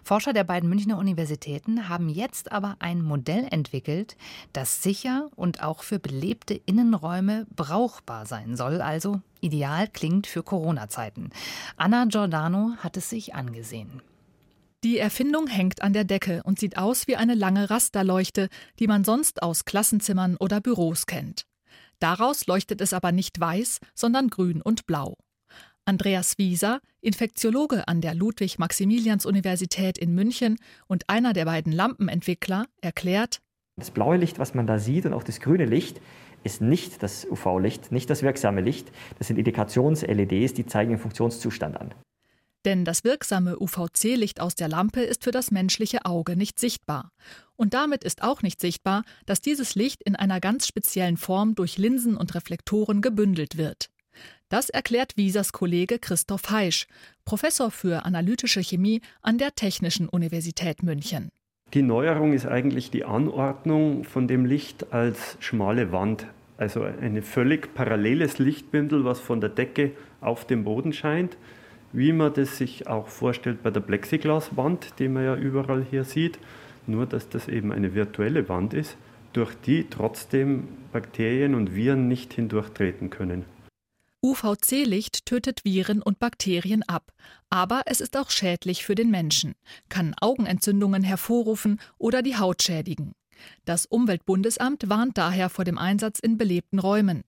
Forscher 0.02 0.32
der 0.32 0.44
beiden 0.44 0.68
Münchner 0.68 0.98
Universitäten 0.98 1.88
haben 1.88 2.08
jetzt 2.08 2.52
aber 2.52 2.76
ein 2.78 3.02
Modell 3.02 3.46
entwickelt, 3.50 4.16
das 4.52 4.82
sicher 4.82 5.30
und 5.36 5.62
auch 5.62 5.82
für 5.82 5.98
belebte 5.98 6.54
Innenräume 6.54 7.46
brauchbar 7.54 8.26
sein 8.26 8.56
soll, 8.56 8.80
also 8.80 9.20
ideal 9.40 9.88
klingt 9.88 10.26
für 10.26 10.42
Corona-Zeiten. 10.42 11.30
Anna 11.76 12.04
Giordano 12.06 12.72
hat 12.78 12.96
es 12.96 13.10
sich 13.10 13.34
angesehen. 13.34 14.02
Die 14.84 14.98
Erfindung 14.98 15.46
hängt 15.48 15.82
an 15.82 15.92
der 15.92 16.04
Decke 16.04 16.42
und 16.44 16.60
sieht 16.60 16.76
aus 16.76 17.08
wie 17.08 17.16
eine 17.16 17.34
lange 17.34 17.70
Rasterleuchte, 17.70 18.48
die 18.78 18.86
man 18.86 19.04
sonst 19.04 19.42
aus 19.42 19.64
Klassenzimmern 19.64 20.36
oder 20.36 20.60
Büros 20.60 21.06
kennt. 21.06 21.46
Daraus 21.98 22.46
leuchtet 22.46 22.80
es 22.80 22.92
aber 22.92 23.10
nicht 23.10 23.40
weiß, 23.40 23.80
sondern 23.94 24.28
grün 24.28 24.60
und 24.60 24.86
blau. 24.86 25.16
Andreas 25.86 26.36
Wieser, 26.36 26.80
Infektiologe 27.00 27.86
an 27.86 28.00
der 28.00 28.14
Ludwig-Maximilians-Universität 28.14 29.98
in 29.98 30.14
München 30.14 30.56
und 30.88 31.08
einer 31.08 31.32
der 31.32 31.44
beiden 31.44 31.72
Lampenentwickler, 31.72 32.66
erklärt: 32.80 33.40
Das 33.76 33.92
blaue 33.92 34.16
Licht, 34.16 34.40
was 34.40 34.52
man 34.52 34.66
da 34.66 34.80
sieht, 34.80 35.06
und 35.06 35.12
auch 35.12 35.22
das 35.22 35.38
grüne 35.38 35.64
Licht, 35.64 36.00
ist 36.42 36.60
nicht 36.60 37.04
das 37.04 37.24
UV-Licht, 37.24 37.92
nicht 37.92 38.10
das 38.10 38.22
wirksame 38.22 38.62
Licht. 38.62 38.90
Das 39.18 39.28
sind 39.28 39.38
Indikations-LEDs, 39.38 40.54
die 40.54 40.66
zeigen 40.66 40.90
den 40.90 40.98
Funktionszustand 40.98 41.76
an. 41.76 41.94
Denn 42.64 42.84
das 42.84 43.04
wirksame 43.04 43.56
UVC-Licht 43.60 44.40
aus 44.40 44.56
der 44.56 44.66
Lampe 44.66 45.00
ist 45.02 45.22
für 45.22 45.30
das 45.30 45.52
menschliche 45.52 46.04
Auge 46.04 46.36
nicht 46.36 46.58
sichtbar. 46.58 47.12
Und 47.54 47.74
damit 47.74 48.02
ist 48.02 48.24
auch 48.24 48.42
nicht 48.42 48.60
sichtbar, 48.60 49.04
dass 49.24 49.40
dieses 49.40 49.76
Licht 49.76 50.02
in 50.02 50.16
einer 50.16 50.40
ganz 50.40 50.66
speziellen 50.66 51.16
Form 51.16 51.54
durch 51.54 51.78
Linsen 51.78 52.16
und 52.16 52.34
Reflektoren 52.34 53.02
gebündelt 53.02 53.56
wird. 53.56 53.88
Das 54.48 54.70
erklärt 54.70 55.16
Wiesers 55.16 55.52
Kollege 55.52 55.98
Christoph 55.98 56.50
Heisch, 56.50 56.86
Professor 57.24 57.72
für 57.72 58.04
analytische 58.04 58.62
Chemie 58.62 59.00
an 59.20 59.38
der 59.38 59.56
Technischen 59.56 60.08
Universität 60.08 60.84
München. 60.84 61.30
Die 61.74 61.82
Neuerung 61.82 62.32
ist 62.32 62.46
eigentlich 62.46 62.92
die 62.92 63.04
Anordnung 63.04 64.04
von 64.04 64.28
dem 64.28 64.46
Licht 64.46 64.92
als 64.92 65.36
schmale 65.40 65.90
Wand, 65.90 66.28
also 66.58 66.82
ein 66.82 67.20
völlig 67.22 67.74
paralleles 67.74 68.38
Lichtbündel, 68.38 69.04
was 69.04 69.18
von 69.18 69.40
der 69.40 69.50
Decke 69.50 69.90
auf 70.20 70.46
den 70.46 70.62
Boden 70.62 70.92
scheint, 70.92 71.36
wie 71.92 72.12
man 72.12 72.32
das 72.32 72.56
sich 72.56 72.86
auch 72.86 73.08
vorstellt 73.08 73.64
bei 73.64 73.72
der 73.72 73.80
Plexiglaswand, 73.80 75.00
die 75.00 75.08
man 75.08 75.24
ja 75.24 75.34
überall 75.34 75.84
hier 75.90 76.04
sieht, 76.04 76.38
nur 76.86 77.06
dass 77.06 77.28
das 77.28 77.48
eben 77.48 77.72
eine 77.72 77.96
virtuelle 77.96 78.48
Wand 78.48 78.74
ist, 78.74 78.96
durch 79.32 79.56
die 79.66 79.88
trotzdem 79.90 80.68
Bakterien 80.92 81.56
und 81.56 81.74
Viren 81.74 82.06
nicht 82.06 82.32
hindurchtreten 82.32 83.10
können. 83.10 83.44
UVC-Licht 84.26 85.24
tötet 85.24 85.64
Viren 85.64 86.02
und 86.02 86.18
Bakterien 86.18 86.82
ab, 86.82 87.12
aber 87.48 87.82
es 87.86 88.00
ist 88.00 88.16
auch 88.16 88.30
schädlich 88.30 88.84
für 88.84 88.96
den 88.96 89.08
Menschen, 89.08 89.54
kann 89.88 90.16
Augenentzündungen 90.20 91.04
hervorrufen 91.04 91.80
oder 91.96 92.22
die 92.22 92.36
Haut 92.36 92.60
schädigen. 92.60 93.12
Das 93.66 93.86
Umweltbundesamt 93.86 94.88
warnt 94.88 95.16
daher 95.16 95.48
vor 95.48 95.64
dem 95.64 95.78
Einsatz 95.78 96.18
in 96.18 96.38
belebten 96.38 96.80
Räumen. 96.80 97.22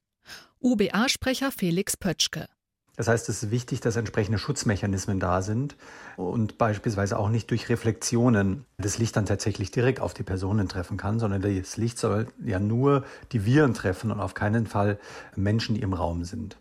UBA-Sprecher 0.61 1.53
Felix 1.53 1.97
Pötschke. 1.97 2.49
Das 2.97 3.07
heißt, 3.07 3.29
es 3.29 3.45
ist 3.45 3.53
wichtig, 3.53 3.81
dass 3.81 3.95
entsprechende 3.95 4.39
Schutzmechanismen 4.39 5.21
da 5.21 5.41
sind 5.41 5.77
und 6.17 6.59
beispielsweise 6.59 7.17
auch 7.17 7.29
nicht 7.29 7.49
durch 7.53 7.69
Reflexionen 7.69 8.65
das 8.77 8.99
Licht 8.99 9.15
dann 9.15 9.25
tatsächlich 9.25 9.71
direkt 9.71 10.01
auf 10.01 10.15
die 10.15 10.25
Personen 10.25 10.69
treffen 10.69 10.97
kann, 10.97 11.21
sondern 11.21 11.43
das 11.43 11.77
Licht 11.77 11.97
soll 11.97 12.27
ja 12.45 12.59
nur 12.59 13.05
die 13.31 13.45
Viren 13.45 13.73
treffen 13.73 14.11
und 14.11 14.19
auf 14.19 14.35
keinen 14.35 14.67
Fall 14.67 14.99
Menschen, 15.37 15.77
die 15.77 15.83
im 15.83 15.93
Raum 15.93 16.25
sind. 16.25 16.59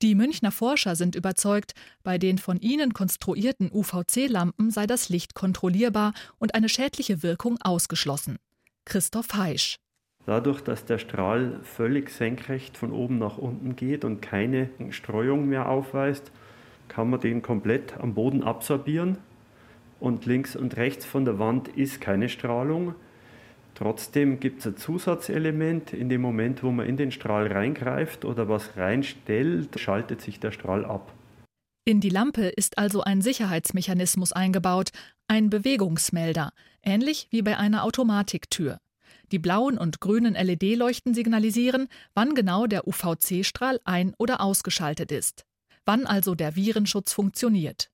Die 0.00 0.14
Münchner 0.14 0.52
Forscher 0.52 0.94
sind 0.94 1.16
überzeugt, 1.16 1.72
bei 2.04 2.18
den 2.18 2.38
von 2.38 2.60
ihnen 2.60 2.94
konstruierten 2.94 3.68
UVC-Lampen 3.72 4.70
sei 4.70 4.86
das 4.86 5.08
Licht 5.08 5.34
kontrollierbar 5.34 6.12
und 6.38 6.54
eine 6.54 6.68
schädliche 6.68 7.24
Wirkung 7.24 7.58
ausgeschlossen. 7.60 8.38
Christoph 8.84 9.34
Heisch. 9.34 9.76
Dadurch, 10.24 10.60
dass 10.60 10.84
der 10.84 10.98
Strahl 10.98 11.58
völlig 11.64 12.10
senkrecht 12.10 12.76
von 12.76 12.92
oben 12.92 13.18
nach 13.18 13.38
unten 13.38 13.74
geht 13.74 14.04
und 14.04 14.22
keine 14.22 14.70
Streuung 14.90 15.48
mehr 15.48 15.68
aufweist, 15.68 16.30
kann 16.86 17.10
man 17.10 17.20
den 17.20 17.42
komplett 17.42 17.98
am 17.98 18.14
Boden 18.14 18.44
absorbieren. 18.44 19.18
Und 19.98 20.26
links 20.26 20.54
und 20.54 20.76
rechts 20.76 21.06
von 21.06 21.24
der 21.24 21.40
Wand 21.40 21.66
ist 21.68 22.00
keine 22.00 22.28
Strahlung. 22.28 22.94
Trotzdem 23.78 24.40
gibt 24.40 24.58
es 24.58 24.66
ein 24.66 24.76
Zusatzelement. 24.76 25.92
In 25.92 26.08
dem 26.08 26.20
Moment, 26.20 26.64
wo 26.64 26.72
man 26.72 26.84
in 26.84 26.96
den 26.96 27.12
Strahl 27.12 27.46
reingreift 27.46 28.24
oder 28.24 28.48
was 28.48 28.76
reinstellt, 28.76 29.78
schaltet 29.78 30.20
sich 30.20 30.40
der 30.40 30.50
Strahl 30.50 30.84
ab. 30.84 31.12
In 31.84 32.00
die 32.00 32.08
Lampe 32.08 32.46
ist 32.48 32.76
also 32.76 33.02
ein 33.02 33.22
Sicherheitsmechanismus 33.22 34.32
eingebaut, 34.32 34.90
ein 35.28 35.48
Bewegungsmelder, 35.48 36.50
ähnlich 36.82 37.28
wie 37.30 37.42
bei 37.42 37.56
einer 37.56 37.84
Automatiktür. 37.84 38.78
Die 39.30 39.38
blauen 39.38 39.78
und 39.78 40.00
grünen 40.00 40.34
LED-Leuchten 40.34 41.14
signalisieren, 41.14 41.86
wann 42.14 42.34
genau 42.34 42.66
der 42.66 42.88
UVC-Strahl 42.88 43.78
ein- 43.84 44.14
oder 44.18 44.40
ausgeschaltet 44.40 45.12
ist, 45.12 45.44
wann 45.84 46.04
also 46.04 46.34
der 46.34 46.56
Virenschutz 46.56 47.12
funktioniert. 47.12 47.92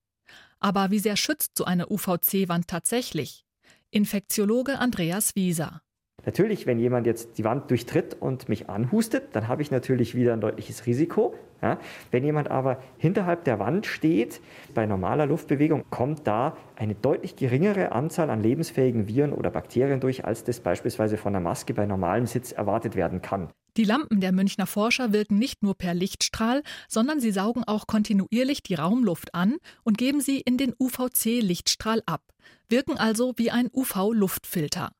Aber 0.60 0.90
wie 0.90 0.98
sehr 0.98 1.16
schützt 1.16 1.58
so 1.58 1.66
eine 1.66 1.90
UVC-Wand 1.90 2.68
tatsächlich? 2.68 3.44
Infektiologe 3.94 4.80
Andreas 4.80 5.36
Wieser. 5.36 5.80
Natürlich, 6.26 6.66
wenn 6.66 6.80
jemand 6.80 7.06
jetzt 7.06 7.38
die 7.38 7.44
Wand 7.44 7.70
durchtritt 7.70 8.16
und 8.18 8.48
mich 8.48 8.68
anhustet, 8.68 9.36
dann 9.36 9.46
habe 9.46 9.62
ich 9.62 9.70
natürlich 9.70 10.16
wieder 10.16 10.32
ein 10.32 10.40
deutliches 10.40 10.86
Risiko. 10.86 11.32
Ja, 11.64 11.78
wenn 12.10 12.24
jemand 12.24 12.50
aber 12.50 12.76
hinterhalb 12.98 13.44
der 13.44 13.58
Wand 13.58 13.86
steht, 13.86 14.42
bei 14.74 14.84
normaler 14.84 15.24
Luftbewegung, 15.24 15.84
kommt 15.88 16.26
da 16.26 16.58
eine 16.76 16.94
deutlich 16.94 17.36
geringere 17.36 17.92
Anzahl 17.92 18.28
an 18.28 18.42
lebensfähigen 18.42 19.08
Viren 19.08 19.32
oder 19.32 19.50
Bakterien 19.50 19.98
durch, 19.98 20.26
als 20.26 20.44
das 20.44 20.60
beispielsweise 20.60 21.16
von 21.16 21.32
der 21.32 21.40
Maske 21.40 21.72
bei 21.72 21.86
normalem 21.86 22.26
Sitz 22.26 22.52
erwartet 22.52 22.96
werden 22.96 23.22
kann. 23.22 23.48
Die 23.78 23.84
Lampen 23.84 24.20
der 24.20 24.32
Münchner 24.32 24.66
Forscher 24.66 25.14
wirken 25.14 25.38
nicht 25.38 25.62
nur 25.62 25.74
per 25.74 25.94
Lichtstrahl, 25.94 26.62
sondern 26.86 27.18
sie 27.18 27.30
saugen 27.30 27.64
auch 27.64 27.86
kontinuierlich 27.86 28.62
die 28.62 28.74
Raumluft 28.74 29.34
an 29.34 29.56
und 29.84 29.96
geben 29.96 30.20
sie 30.20 30.40
in 30.40 30.58
den 30.58 30.74
UVC-Lichtstrahl 30.78 32.02
ab 32.04 32.20
wirken 32.68 32.96
also 32.96 33.34
wie 33.36 33.50
ein 33.50 33.70
UV-Luftfilter. 33.72 34.92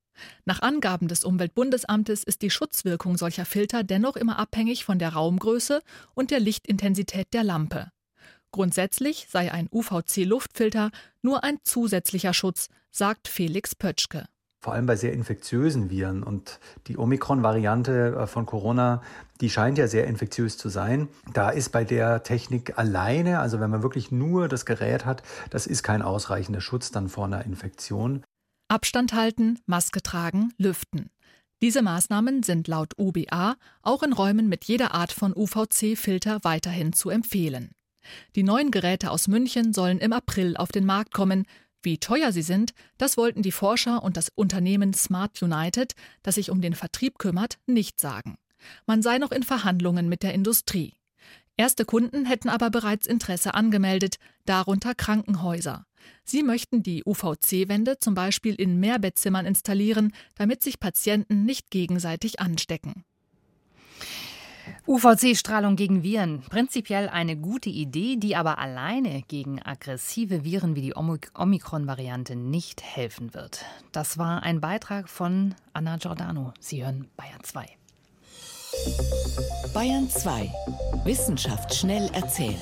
Nach 0.45 0.63
Angaben 0.63 1.09
des 1.09 1.25
Umweltbundesamtes 1.25 2.25
ist 2.25 2.43
die 2.43 2.51
Schutzwirkung 2.51 3.17
solcher 3.17 3.45
Filter 3.45 3.85
dennoch 3.85 4.17
immer 4.17 4.39
abhängig 4.39 4.85
von 4.85 4.99
der 4.99 5.11
Raumgröße 5.11 5.81
und 6.15 6.31
der 6.31 6.41
Lichtintensität 6.41 7.33
der 7.33 7.45
Lampe. 7.45 7.91
Grundsätzlich 8.51 9.27
sei 9.31 9.51
ein 9.53 9.69
UVC-Luftfilter 9.73 10.91
nur 11.23 11.43
ein 11.43 11.59
zusätzlicher 11.65 12.35
Schutz, 12.35 12.69
sagt 12.91 13.27
Felix 13.27 13.75
Pötschke 13.75 14.27
vor 14.65 14.73
allem 14.73 14.87
bei 14.87 14.97
sehr 14.97 15.13
infektiösen 15.13 15.91
Viren. 15.91 16.23
Und 16.23 16.59
die 16.87 16.97
Omikron-Variante 16.97 18.17
äh, 18.19 18.27
von 18.27 18.47
Corona, 18.47 19.03
die 19.43 19.51
scheint 19.51 19.77
ja 19.77 19.87
sehr 19.87 20.07
infektiös 20.07 20.57
zu 20.57 20.71
sein. 20.71 21.09
Da 21.35 21.51
ist 21.51 21.69
bei 21.69 21.85
der 21.85 22.23
Technik 22.23 22.79
alleine, 22.79 23.41
also 23.41 23.61
wenn 23.61 23.69
man 23.69 23.83
wirklich 23.83 24.11
nur 24.11 24.49
das 24.49 24.65
Gerät 24.65 25.05
hat, 25.05 25.23
das 25.51 25.67
ist 25.67 25.83
kein 25.83 26.01
ausreichender 26.01 26.63
Schutz 26.63 26.91
dann 26.91 27.11
vor 27.11 27.27
einer 27.27 27.45
Infektion. 27.45 28.25
Abstand 28.69 29.13
halten, 29.13 29.59
Maske 29.67 30.03
tragen, 30.03 30.53
lüften. 30.57 31.11
Diese 31.63 31.83
Maßnahmen 31.83 32.43
sind 32.43 32.69
laut 32.69 32.95
UBA 32.99 33.57
auch 33.83 34.03
in 34.03 34.13
Räumen 34.13 34.49
mit 34.49 34.65
jeder 34.65 34.95
Art 34.95 35.13
von 35.13 35.35
UVC-Filter 35.35 36.41
weiterhin 36.43 36.93
zu 36.93 37.11
empfehlen. 37.11 37.73
Die 38.37 38.43
neuen 38.43 38.71
Geräte 38.71 39.11
aus 39.11 39.29
München 39.29 39.73
sollen 39.73 39.99
im 39.99 40.13
April 40.13 40.57
auf 40.57 40.73
den 40.73 40.85
Markt 40.85 41.15
kommen, 41.15 41.47
wie 41.83 41.99
teuer 41.99 42.33
sie 42.33 42.43
sind, 42.43 42.73
das 42.99 43.17
wollten 43.17 43.43
die 43.43 43.53
Forscher 43.53 44.03
und 44.03 44.17
das 44.17 44.31
Unternehmen 44.35 44.95
Smart 44.95 45.43
United, 45.43 45.95
das 46.23 46.37
sich 46.37 46.51
um 46.51 46.61
den 46.61 46.75
Vertrieb 46.75 47.19
kümmert, 47.19 47.59
nicht 47.67 48.01
sagen. 48.01 48.37
Man 48.87 49.03
sei 49.03 49.19
noch 49.19 49.33
in 49.33 49.43
Verhandlungen 49.43 50.09
mit 50.09 50.23
der 50.23 50.35
Industrie. 50.35 50.95
Erste 51.57 51.85
Kunden 51.85 52.25
hätten 52.25 52.49
aber 52.49 52.71
bereits 52.71 53.07
Interesse 53.07 53.55
angemeldet, 53.55 54.17
darunter 54.45 54.95
Krankenhäuser. 54.95 55.87
Sie 56.25 56.43
möchten 56.43 56.83
die 56.83 57.03
UVC-Wände 57.05 57.99
zum 57.99 58.15
Beispiel 58.15 58.55
in 58.55 58.81
Mehrbettzimmern 58.81 59.47
installieren, 59.47 60.13
damit 60.37 60.63
sich 60.63 60.81
Patienten 60.81 61.45
nicht 61.45 61.71
gegenseitig 61.71 62.41
anstecken. 62.41 63.05
UVC-Strahlung 64.87 65.77
gegen 65.77 66.03
Viren. 66.03 66.43
Prinzipiell 66.49 67.09
eine 67.09 67.37
gute 67.37 67.71
Idee, 67.71 68.17
die 68.17 68.37
aber 68.37 68.59
alleine 68.59 69.23
gegen 69.29 69.63
aggressive 69.63 70.45
Viren 70.45 70.77
wie 70.77 70.83
die 70.83 70.95
Omikron-Variante 70.95 72.37
nicht 72.37 72.83
helfen 72.83 73.35
wird. 73.35 73.65
Das 73.93 74.19
war 74.19 74.43
ein 74.43 74.61
Beitrag 74.61 75.09
von 75.09 75.55
Anna 75.73 75.97
Giordano. 75.97 76.53
Sie 76.61 76.85
hören 76.85 77.09
Bayern 77.17 77.43
2. 77.43 77.67
Bayern 79.73 80.11
2. 80.11 80.53
Wissenschaft 81.05 81.75
schnell 81.75 82.11
erzählt. 82.13 82.61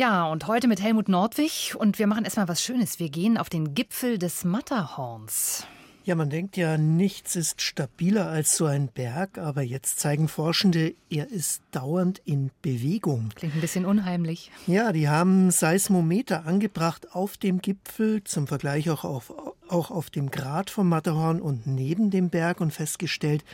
Ja, 0.00 0.24
und 0.24 0.46
heute 0.46 0.66
mit 0.66 0.80
Helmut 0.80 1.10
Nordwig. 1.10 1.74
Und 1.76 1.98
wir 1.98 2.06
machen 2.06 2.24
erstmal 2.24 2.48
was 2.48 2.62
Schönes. 2.62 2.98
Wir 2.98 3.10
gehen 3.10 3.36
auf 3.36 3.50
den 3.50 3.74
Gipfel 3.74 4.16
des 4.16 4.44
Matterhorns. 4.44 5.66
Ja, 6.02 6.14
man 6.14 6.30
denkt 6.30 6.56
ja, 6.56 6.78
nichts 6.78 7.36
ist 7.36 7.60
stabiler 7.60 8.28
als 8.28 8.56
so 8.56 8.64
ein 8.64 8.88
Berg, 8.88 9.36
aber 9.36 9.60
jetzt 9.60 10.00
zeigen 10.00 10.28
Forschende, 10.28 10.94
er 11.10 11.30
ist 11.30 11.62
dauernd 11.72 12.22
in 12.24 12.50
Bewegung. 12.62 13.28
Klingt 13.34 13.54
ein 13.54 13.60
bisschen 13.60 13.84
unheimlich. 13.84 14.50
Ja, 14.66 14.92
die 14.92 15.10
haben 15.10 15.50
Seismometer 15.50 16.46
angebracht 16.46 17.14
auf 17.14 17.36
dem 17.36 17.60
Gipfel, 17.60 18.24
zum 18.24 18.46
Vergleich 18.46 18.88
auch 18.88 19.04
auf, 19.04 19.34
auch 19.68 19.90
auf 19.90 20.08
dem 20.08 20.30
Grat 20.30 20.70
vom 20.70 20.88
Matterhorn 20.88 21.38
und 21.38 21.66
neben 21.66 22.10
dem 22.10 22.30
Berg 22.30 22.62
und 22.62 22.72
festgestellt, 22.72 23.44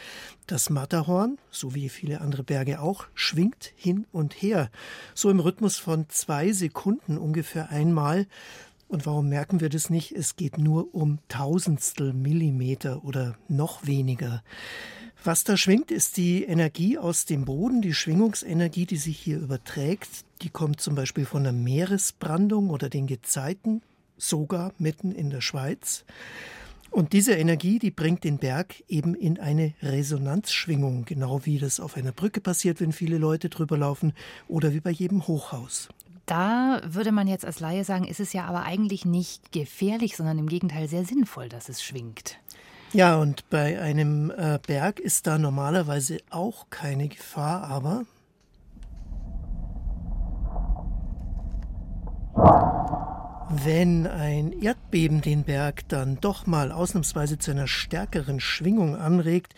das 0.47 0.71
Matterhorn, 0.71 1.39
so 1.51 1.75
wie 1.75 1.89
viele 1.89 2.21
andere 2.21 2.45
Berge 2.45 2.81
auch, 2.81 3.07
schwingt 3.15 3.73
hin 3.75 4.07
und 4.13 4.41
her. 4.41 4.71
So 5.15 5.31
im 5.31 5.41
Rhythmus 5.41 5.79
von 5.79 6.09
zwei 6.11 6.53
Sekunden 6.53 7.19
ungefähr 7.19 7.71
einmal. 7.71 8.27
Und 8.89 9.05
warum 9.05 9.29
merken 9.29 9.61
wir 9.61 9.69
das 9.69 9.91
nicht? 9.91 10.13
Es 10.13 10.37
geht 10.37 10.59
nur 10.59 10.95
um 10.95 11.19
Tausendstel 11.29 12.13
Millimeter 12.13 13.05
oder 13.05 13.37
noch 13.49 13.87
weniger. 13.87 14.43
Was 15.25 15.43
da 15.43 15.57
schwingt, 15.57 15.91
ist 15.91 16.19
die 16.19 16.45
Energie 16.45 16.99
aus 16.99 17.25
dem 17.25 17.45
Boden, 17.47 17.83
die 17.83 17.95
Schwingungsenergie, 17.95 18.87
die 18.87 18.97
sich 18.97 19.19
hier 19.19 19.39
überträgt. 19.39 20.25
Die 20.43 20.51
kommt 20.51 20.81
zum 20.81 20.95
Beispiel 20.95 21.27
von 21.27 21.43
der 21.43 21.53
Meeresbrandung 21.53 22.71
oder 22.71 22.89
den 22.89 23.09
Gezeiten, 23.09 23.83
sogar 24.17 24.73
mitten 24.79 25.11
in 25.11 25.31
der 25.31 25.41
Schweiz. 25.41 26.05
Und 26.91 27.13
diese 27.13 27.35
Energie, 27.35 27.81
die 27.81 27.91
bringt 27.91 28.23
den 28.23 28.39
Berg 28.39 28.85
eben 28.89 29.15
in 29.15 29.41
eine 29.41 29.75
Resonanzschwingung, 29.83 31.05
genau 31.05 31.45
wie 31.45 31.59
das 31.59 31.81
auf 31.81 31.97
einer 31.97 32.13
Brücke 32.13 32.41
passiert, 32.41 32.81
wenn 32.81 32.93
viele 32.93 33.19
Leute 33.19 33.49
drüber 33.49 33.77
laufen 33.77 34.13
oder 34.47 34.73
wie 34.73 34.81
bei 34.81 34.91
jedem 34.91 35.27
Hochhaus. 35.27 35.89
Da 36.27 36.81
würde 36.85 37.13
man 37.13 37.29
jetzt 37.29 37.45
als 37.45 37.61
Laie 37.61 37.85
sagen, 37.85 38.05
ist 38.05 38.21
es 38.21 38.33
ja 38.33 38.45
aber 38.47 38.63
eigentlich 38.65 39.05
nicht 39.05 39.53
gefährlich, 39.53 40.17
sondern 40.17 40.39
im 40.39 40.49
Gegenteil 40.49 40.89
sehr 40.89 41.05
sinnvoll, 41.05 41.49
dass 41.49 41.69
es 41.69 41.83
schwingt. 41.83 42.39
Ja, 42.93 43.17
und 43.17 43.49
bei 43.51 43.81
einem 43.81 44.31
äh, 44.31 44.59
Berg 44.67 45.01
ist 45.01 45.27
da 45.27 45.39
normalerweise 45.39 46.19
auch 46.31 46.67
keine 46.71 47.09
Gefahr, 47.09 47.65
aber 47.65 48.05
Wenn 53.49 54.09
ein 54.09 54.51
Erdbeben 54.51 55.21
den 55.21 55.45
Berg 55.45 55.89
dann 55.89 56.19
doch 56.21 56.47
mal 56.47 56.73
ausnahmsweise 56.73 57.39
zu 57.39 57.53
einer 57.53 57.69
stärkeren 57.69 58.41
Schwingung 58.41 58.97
anregt, 58.97 59.55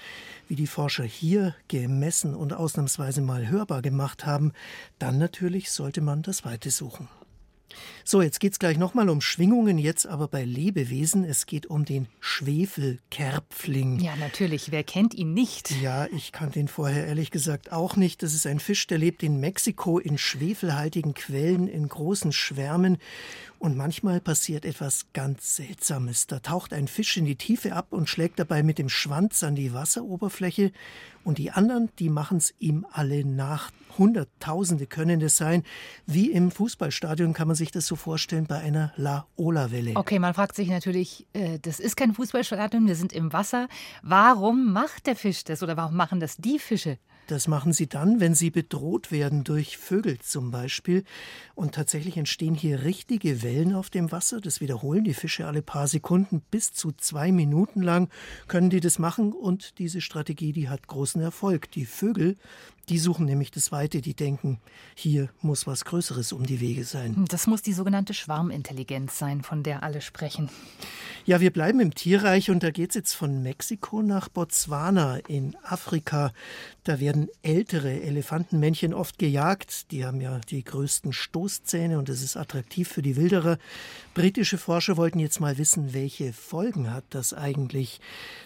wie 0.47 0.57
die 0.57 0.67
Forscher 0.67 1.05
hier 1.05 1.55
gemessen 1.69 2.35
und 2.35 2.53
ausnahmsweise 2.53 3.23
mal 3.23 3.49
hörbar 3.49 3.81
gemacht 3.81 4.27
haben, 4.27 4.53
dann 4.99 5.17
natürlich 5.17 5.71
sollte 5.71 6.03
man 6.03 6.21
das 6.21 6.45
Weite 6.45 6.71
suchen. 6.71 7.09
So, 8.05 8.23
jetzt 8.23 8.41
geht 8.41 8.53
es 8.53 8.59
gleich 8.59 8.79
nochmal 8.79 9.09
um 9.11 9.21
Schwingungen, 9.21 9.79
jetzt 9.79 10.07
aber 10.07 10.29
bei 10.29 10.45
Lebewesen. 10.45 11.25
Es 11.25 11.47
geht 11.47 11.67
um 11.67 11.85
den 11.85 12.09
Schwefelkerpfling. 12.21 14.01
Ja, 14.01 14.17
natürlich. 14.17 14.71
Wer 14.71 14.83
kennt 14.83 15.15
ihn 15.15 15.35
nicht? 15.35 15.71
Ja, 15.83 16.07
ich 16.07 16.33
kannte 16.33 16.59
ihn 16.59 16.69
vorher 16.69 17.07
ehrlich 17.07 17.31
gesagt 17.31 17.71
auch 17.71 17.97
nicht. 17.97 18.23
Das 18.23 18.33
ist 18.33 18.47
ein 18.47 18.61
Fisch, 18.61 18.87
der 18.87 18.99
lebt 18.99 19.23
in 19.23 19.41
Mexiko 19.41 19.99
in 19.99 20.17
schwefelhaltigen 20.17 21.15
Quellen 21.15 21.69
in 21.69 21.89
großen 21.89 22.33
Schwärmen. 22.33 22.99
Und 23.59 23.77
manchmal 23.77 24.21
passiert 24.21 24.65
etwas 24.65 25.07
ganz 25.13 25.57
Seltsames. 25.57 26.29
Da 26.29 26.39
taucht 26.39 26.73
ein 26.73 26.87
Fisch 26.87 27.17
in 27.17 27.25
die 27.25 27.35
Tiefe 27.35 27.75
ab 27.75 27.89
und 27.91 28.09
schlägt 28.09 28.39
dabei 28.39 28.63
mit 28.63 28.79
dem 28.79 28.89
Schwanz 28.89 29.43
an 29.43 29.57
die 29.57 29.75
Wasseroberfläche. 29.75 30.71
Und 31.25 31.39
die 31.39 31.51
anderen, 31.51 31.91
die 31.99 32.09
machen 32.09 32.39
es 32.39 32.55
ihm 32.61 32.87
alle 32.93 33.25
nach. 33.25 33.73
Hunderttausende 33.99 34.87
können 34.87 35.21
es 35.21 35.37
sein. 35.37 35.65
Wie 36.07 36.31
im 36.31 36.53
Fußballstadion 36.53 37.33
kann 37.33 37.49
man 37.49 37.57
sich 37.57 37.73
das 37.73 37.87
so 37.87 37.97
vorstellen 37.97 38.47
bei 38.47 38.59
einer 38.59 38.93
La-Ola-Welle. 38.97 39.97
Okay, 39.97 40.21
man 40.21 40.35
fragt 40.35 40.55
sich 40.55 40.69
natürlich, 40.69 41.27
äh, 41.33 41.59
das 41.59 41.81
ist 41.81 41.97
kein 41.97 42.15
Fußballstadion, 42.15 42.87
wir 42.87 42.95
sind 42.95 43.13
im 43.13 43.33
Wasser. 43.33 43.67
Warum 44.03 44.73
macht 44.73 45.09
der 45.09 45.17
Fisch 45.17 45.43
das 45.43 45.65
oder 45.65 45.77
warum 45.77 45.97
machen 45.97 46.21
das 46.21 46.37
die 46.37 46.61
Fische? 46.61 46.99
Das 47.29 47.47
machen 47.47 47.75
sie 47.75 47.87
dann, 47.87 48.21
wenn 48.21 48.35
sie 48.35 48.49
bedroht 48.49 49.13
werden 49.13 49.45
durch 49.45 49.77
Vögel 49.77 50.19
zum 50.19 50.51
Beispiel. 50.51 51.05
Und 51.55 51.75
tatsächlich 51.75 52.17
entstehen 52.17 52.55
hier 52.55 52.85
richtige 52.85 53.43
Wellen 53.43 53.75
auf 53.75 53.91
dem 53.91 54.11
Wasser. 54.11 54.41
Das 54.41 54.63
wiederholen 54.63 55.05
die 55.05 55.13
Fische 55.13 55.47
alle 55.47 55.61
paar 55.61 55.89
Sekunden. 55.89 56.41
Bis 56.51 56.73
zu 56.73 56.91
zwei 56.93 57.31
Minuten 57.31 57.83
lang 57.83 58.09
können 58.47 58.71
die 58.71 58.81
das 58.81 58.99
machen. 58.99 59.33
Und 59.33 59.79
diese 59.79 60.01
Strategie, 60.01 60.55
die 60.55 60.71
hat 60.71 60.87
großen 60.87 61.21
Erfolg. 61.21 61.71
Die 61.73 61.85
Vögel 61.85 62.39
die 62.89 62.99
suchen 62.99 63.27
nämlich 63.27 63.51
das 63.51 63.73
Weite, 63.73 64.01
die 64.01 64.15
denken, 64.15 64.61
hier 64.95 65.29
muss 65.43 65.67
was 65.67 65.85
Größeres 65.85 66.33
um 66.33 66.47
die 66.47 66.61
Wege 66.61 66.85
sein. 66.85 67.27
Das 67.29 67.47
muss 67.47 67.63
die 67.63 67.73
sogenannte 67.73 68.15
Schwarmintelligenz 68.15 69.19
sein, 69.19 69.43
von 69.43 69.63
der 69.63 69.83
alle 69.83 70.01
sprechen. 70.01 70.49
Ja, 71.25 71.41
wir 71.41 71.53
bleiben 71.53 71.81
im 71.81 71.95
Tierreich 71.95 72.51
und 72.51 72.63
da 72.63 72.71
geht 72.71 72.91
es 72.91 72.95
jetzt 72.95 73.13
von 73.13 73.43
Mexiko 73.43 74.03
nach 74.03 74.29
Botswana 74.31 75.19
in 75.29 75.57
Afrika. 75.63 76.33
Da 76.85 77.01
werden 77.01 77.29
ältere 77.43 78.01
Elefantenmännchen 78.01 78.95
oft 78.95 79.19
gejagt. 79.19 79.91
Die 79.91 80.07
haben 80.07 80.23
ja 80.23 80.41
die 80.49 80.65
größten 80.65 81.13
Stoßzähne 81.13 81.99
und 81.99 82.09
es 82.09 82.23
ist 82.23 82.39
attraktiv 82.39 82.89
für 82.89 83.03
die 83.03 83.17
Wilderer. 83.17 83.59
Britische 84.15 84.57
Forscher 84.57 84.97
wollten 84.97 85.19
jetzt 85.19 85.39
mal 85.39 85.59
wissen, 85.59 85.93
welche 85.93 86.33
Folgen 86.33 86.93
hat 86.93 87.05
das 87.11 87.35
eigentlich. 87.35 88.01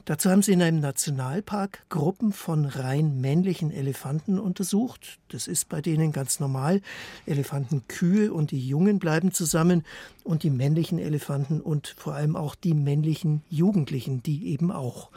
Dazu 0.05 0.29
haben 0.31 0.43
sie 0.43 0.53
in 0.53 0.63
einem 0.63 0.81
Nationalpark 0.81 1.85
Gruppen 1.89 2.33
von 2.33 2.65
rein 2.65 3.21
männlichen 3.21 3.71
Elefanten 3.71 4.32
Elefanten 4.33 4.39
untersucht. 4.39 5.19
Das 5.29 5.47
ist 5.47 5.69
bei 5.69 5.81
denen 5.81 6.13
ganz 6.13 6.41
normal. 6.41 6.81
Elefantenkühe 7.27 8.33
und 8.33 8.51
die 8.51 8.67
Jungen 8.67 8.99
bleiben 8.99 9.33
zusammen 9.33 9.85
und 10.25 10.43
die 10.43 10.51
männlichen 10.51 10.99
Elefanten 10.99 11.61
und 11.61 11.95
vor 11.99 12.15
allem 12.15 12.37
auch 12.37 12.55
die 12.55 12.75
männlichen 12.75 13.43
Jugendlichen, 13.51 14.23
die 14.23 14.49
eben 14.49 14.71
auch. 14.71 15.11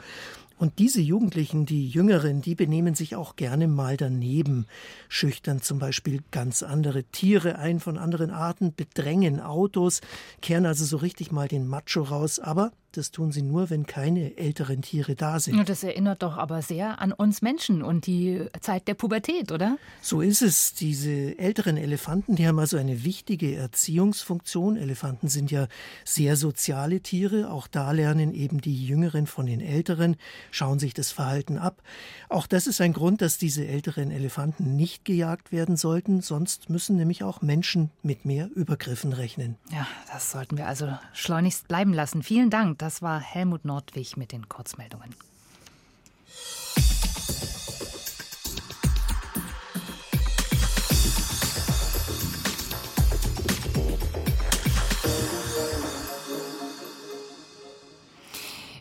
Und 0.58 0.78
diese 0.78 1.02
Jugendlichen, 1.02 1.66
die 1.66 1.86
Jüngeren, 1.86 2.40
die 2.40 2.54
benehmen 2.54 2.94
sich 2.94 3.14
auch 3.14 3.36
gerne 3.36 3.68
mal 3.68 3.98
daneben, 3.98 4.66
schüchtern 5.10 5.60
zum 5.60 5.78
Beispiel 5.78 6.20
ganz 6.30 6.62
andere 6.62 7.04
Tiere 7.04 7.58
ein 7.58 7.78
von 7.78 7.98
anderen 7.98 8.30
Arten, 8.30 8.72
bedrängen 8.74 9.40
Autos, 9.40 10.00
kehren 10.40 10.64
also 10.64 10.86
so 10.86 10.96
richtig 10.96 11.30
mal 11.30 11.46
den 11.46 11.68
Macho 11.68 12.02
raus, 12.02 12.38
aber 12.38 12.72
das 12.96 13.10
tun 13.10 13.32
sie 13.32 13.42
nur, 13.42 13.70
wenn 13.70 13.86
keine 13.86 14.36
älteren 14.36 14.82
Tiere 14.82 15.14
da 15.14 15.38
sind. 15.40 15.68
Das 15.68 15.82
erinnert 15.82 16.22
doch 16.22 16.36
aber 16.36 16.62
sehr 16.62 17.00
an 17.00 17.12
uns 17.12 17.42
Menschen 17.42 17.82
und 17.82 18.06
die 18.06 18.46
Zeit 18.60 18.88
der 18.88 18.94
Pubertät, 18.94 19.52
oder? 19.52 19.78
So 20.00 20.20
ist 20.20 20.42
es. 20.42 20.74
Diese 20.74 21.38
älteren 21.38 21.76
Elefanten, 21.76 22.36
die 22.36 22.46
haben 22.46 22.58
also 22.58 22.76
eine 22.76 23.04
wichtige 23.04 23.56
Erziehungsfunktion. 23.56 24.76
Elefanten 24.76 25.28
sind 25.28 25.50
ja 25.50 25.68
sehr 26.04 26.36
soziale 26.36 27.00
Tiere. 27.00 27.50
Auch 27.50 27.66
da 27.66 27.92
lernen 27.92 28.34
eben 28.34 28.60
die 28.60 28.86
Jüngeren 28.86 29.26
von 29.26 29.46
den 29.46 29.60
Älteren, 29.60 30.16
schauen 30.50 30.78
sich 30.78 30.94
das 30.94 31.12
Verhalten 31.12 31.58
ab. 31.58 31.82
Auch 32.28 32.46
das 32.46 32.66
ist 32.66 32.80
ein 32.80 32.92
Grund, 32.92 33.22
dass 33.22 33.38
diese 33.38 33.66
älteren 33.66 34.10
Elefanten 34.10 34.76
nicht 34.76 35.04
gejagt 35.04 35.52
werden 35.52 35.76
sollten. 35.76 36.20
Sonst 36.20 36.70
müssen 36.70 36.96
nämlich 36.96 37.22
auch 37.22 37.42
Menschen 37.42 37.90
mit 38.02 38.24
mehr 38.24 38.50
Übergriffen 38.54 39.12
rechnen. 39.12 39.56
Ja, 39.70 39.86
das 40.12 40.30
sollten 40.30 40.56
wir 40.56 40.66
also 40.66 40.88
schleunigst 41.12 41.68
bleiben 41.68 41.92
lassen. 41.92 42.22
Vielen 42.22 42.50
Dank. 42.50 42.78
Das 42.86 43.02
war 43.02 43.18
Helmut 43.18 43.64
Nordwig 43.64 44.16
mit 44.16 44.30
den 44.30 44.48
Kurzmeldungen. 44.48 45.12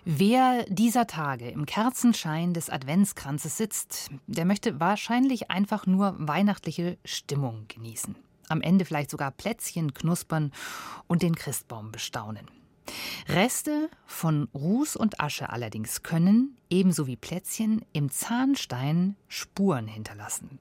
Wer 0.04 0.66
dieser 0.70 1.08
Tage 1.08 1.50
im 1.50 1.66
Kerzenschein 1.66 2.54
des 2.54 2.70
Adventskranzes 2.70 3.58
sitzt, 3.58 4.12
der 4.28 4.46
möchte 4.46 4.80
wahrscheinlich 4.80 5.50
einfach 5.50 5.88
nur 5.88 6.14
weihnachtliche 6.20 7.00
Stimmung 7.06 7.66
genießen. 7.70 8.16
Am 8.50 8.62
Ende 8.62 8.86
vielleicht 8.86 9.10
sogar 9.10 9.32
Plätzchen 9.32 9.96
knuspern 9.96 10.52
und 11.08 11.24
den 11.24 11.34
Christbaum 11.34 11.92
bestaunen. 11.92 12.48
Reste 13.28 13.90
von 14.06 14.48
Ruß 14.54 14.96
und 14.96 15.20
Asche 15.20 15.50
allerdings 15.50 16.04
können, 16.04 16.58
ebenso 16.70 17.08
wie 17.08 17.16
Plätzchen, 17.16 17.84
im 17.94 18.12
Zahnstein 18.12 19.16
Spuren 19.28 19.88
hinterlassen. 19.88 20.60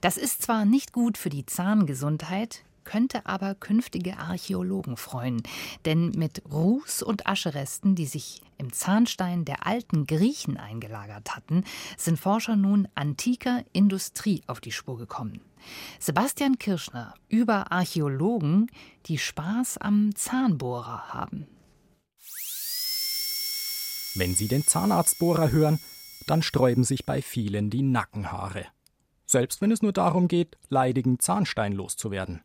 Das 0.00 0.16
ist 0.16 0.42
zwar 0.42 0.64
nicht 0.64 0.92
gut 0.92 1.18
für 1.18 1.30
die 1.30 1.46
Zahngesundheit, 1.46 2.64
könnte 2.84 3.26
aber 3.26 3.54
künftige 3.54 4.18
Archäologen 4.18 4.96
freuen. 4.96 5.42
Denn 5.84 6.10
mit 6.10 6.42
Ruß- 6.44 7.02
und 7.02 7.26
Ascheresten, 7.26 7.94
die 7.94 8.06
sich 8.06 8.42
im 8.58 8.72
Zahnstein 8.72 9.44
der 9.44 9.66
alten 9.66 10.06
Griechen 10.06 10.56
eingelagert 10.56 11.34
hatten, 11.34 11.64
sind 11.96 12.18
Forscher 12.18 12.56
nun 12.56 12.86
antiker 12.94 13.64
Industrie 13.72 14.42
auf 14.46 14.60
die 14.60 14.72
Spur 14.72 14.98
gekommen. 14.98 15.40
Sebastian 15.98 16.58
Kirschner 16.58 17.14
über 17.28 17.72
Archäologen, 17.72 18.70
die 19.06 19.18
Spaß 19.18 19.78
am 19.78 20.14
Zahnbohrer 20.14 21.14
haben. 21.14 21.46
Wenn 24.14 24.34
Sie 24.34 24.46
den 24.46 24.64
Zahnarztbohrer 24.64 25.50
hören, 25.50 25.80
dann 26.26 26.42
sträuben 26.42 26.84
sich 26.84 27.04
bei 27.04 27.20
vielen 27.20 27.68
die 27.68 27.82
Nackenhaare. 27.82 28.66
Selbst 29.26 29.60
wenn 29.60 29.72
es 29.72 29.82
nur 29.82 29.92
darum 29.92 30.28
geht, 30.28 30.56
leidigen 30.68 31.18
Zahnstein 31.18 31.72
loszuwerden. 31.72 32.42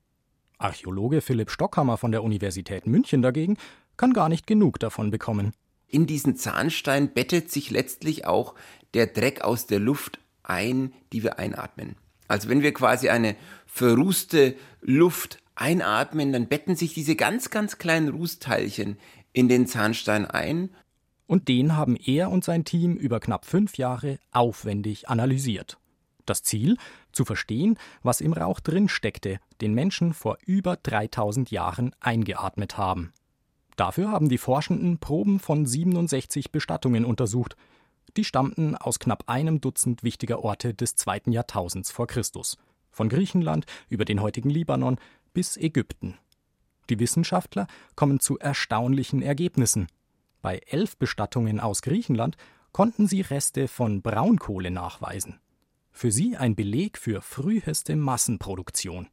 Archäologe 0.58 1.22
Philipp 1.22 1.52
Stockhammer 1.52 1.98
von 1.98 2.12
der 2.12 2.24
Universität 2.24 2.88
München 2.88 3.22
dagegen 3.22 3.58
kann 3.98 4.14
gar 4.14 4.30
nicht 4.30 4.48
genug 4.48 4.80
davon 4.80 5.12
bekommen. 5.12 5.54
In 5.88 6.08
diesen 6.08 6.36
Zahnstein 6.36 7.14
bettet 7.14 7.52
sich 7.52 7.70
letztlich 7.70 8.26
auch 8.26 8.56
der 8.94 9.08
Dreck 9.08 9.42
aus 9.42 9.68
der 9.68 9.80
Luft 9.80 10.20
ein, 10.44 10.94
die 11.14 11.24
wir 11.24 11.38
einatmen. 11.38 11.96
Also 12.28 12.50
wenn 12.50 12.62
wir 12.62 12.74
quasi 12.74 13.10
eine 13.10 13.36
verrußte 13.66 14.56
Luft 14.82 15.40
einatmen, 15.56 16.32
dann 16.34 16.48
betten 16.48 16.76
sich 16.76 16.94
diese 16.94 17.16
ganz, 17.16 17.50
ganz 17.50 17.78
kleinen 17.78 18.10
Rußteilchen 18.10 18.98
in 19.34 19.50
den 19.50 19.68
Zahnstein 19.68 20.26
ein. 20.26 20.70
Und 21.30 21.48
den 21.48 21.78
haben 21.78 21.96
er 21.96 22.32
und 22.32 22.44
sein 22.44 22.66
Team 22.66 22.96
über 22.96 23.20
knapp 23.20 23.46
fünf 23.46 23.78
Jahre 23.78 24.18
aufwendig 24.32 25.10
analysiert. 25.10 25.78
Das 26.26 26.42
Ziel? 26.42 26.76
Zu 27.12 27.24
verstehen, 27.24 27.78
was 28.02 28.20
im 28.20 28.34
Rauch 28.34 28.60
drin 28.60 28.90
steckte, 28.90 29.40
den 29.62 29.76
Menschen 29.76 30.16
vor 30.16 30.40
über 30.48 30.76
3000 30.78 31.52
Jahren 31.52 31.94
eingeatmet 32.00 32.80
haben. 32.80 33.14
Dafür 33.76 34.10
haben 34.10 34.28
die 34.28 34.40
Forschenden 34.40 34.98
Proben 34.98 35.40
von 35.40 35.68
67 35.68 36.52
Bestattungen 36.52 37.06
untersucht. 37.06 37.56
Die 38.18 38.24
stammten 38.24 38.76
aus 38.76 38.98
knapp 38.98 39.26
einem 39.28 39.62
Dutzend 39.62 40.02
wichtiger 40.02 40.44
Orte 40.44 40.74
des 40.74 40.96
zweiten 40.96 41.32
Jahrtausends 41.32 41.92
vor 41.92 42.08
Christus. 42.08 42.58
Von 42.90 43.08
Griechenland 43.08 43.68
über 43.88 44.04
den 44.04 44.20
heutigen 44.20 44.50
Libanon 44.50 44.98
bis 45.36 45.58
Ägypten. 45.58 46.18
Die 46.90 47.00
Wissenschaftler 47.00 47.68
kommen 47.96 48.20
zu 48.20 48.40
erstaunlichen 48.40 49.22
Ergebnissen. 49.22 49.90
Bei 50.42 50.62
elf 50.68 50.98
Bestattungen 50.98 51.60
aus 51.60 51.82
Griechenland 51.82 52.38
konnten 52.72 53.08
sie 53.08 53.22
Reste 53.22 53.68
von 53.68 54.02
Braunkohle 54.02 54.72
nachweisen. 54.72 55.40
Für 55.92 56.12
sie 56.12 56.38
ein 56.38 56.56
Beleg 56.56 56.98
für 56.98 57.22
früheste 57.22 57.96
Massenproduktion. 57.96 59.08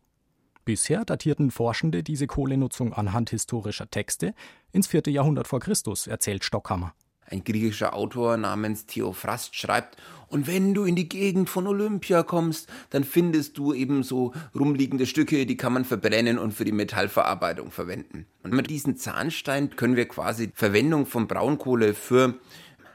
Bisher 0.64 1.04
datierten 1.04 1.50
Forschende 1.50 2.02
diese 2.02 2.26
Kohlenutzung 2.26 2.92
anhand 2.92 3.30
historischer 3.30 3.90
Texte 3.90 4.34
ins 4.72 4.86
vierte 4.88 5.10
Jahrhundert 5.10 5.46
vor 5.46 5.60
Christus, 5.60 6.06
erzählt 6.06 6.44
Stockhammer. 6.44 6.94
Ein 7.28 7.44
griechischer 7.44 7.94
Autor 7.94 8.36
namens 8.36 8.86
Theophrast 8.86 9.56
schreibt, 9.56 9.96
und 10.28 10.48
wenn 10.48 10.74
du 10.74 10.84
in 10.84 10.96
die 10.96 11.08
Gegend 11.08 11.48
von 11.48 11.66
Olympia 11.68 12.24
kommst, 12.24 12.68
dann 12.90 13.04
findest 13.04 13.58
du 13.58 13.72
eben 13.72 14.02
so 14.02 14.32
rumliegende 14.54 15.06
Stücke, 15.06 15.46
die 15.46 15.56
kann 15.56 15.72
man 15.72 15.84
verbrennen 15.84 16.38
und 16.38 16.52
für 16.52 16.64
die 16.64 16.72
Metallverarbeitung 16.72 17.70
verwenden. 17.70 18.26
Und 18.42 18.52
mit 18.52 18.68
diesem 18.68 18.96
Zahnstein 18.96 19.70
können 19.76 19.94
wir 19.94 20.08
quasi 20.08 20.50
Verwendung 20.54 21.06
von 21.06 21.28
Braunkohle 21.28 21.94
für 21.94 22.34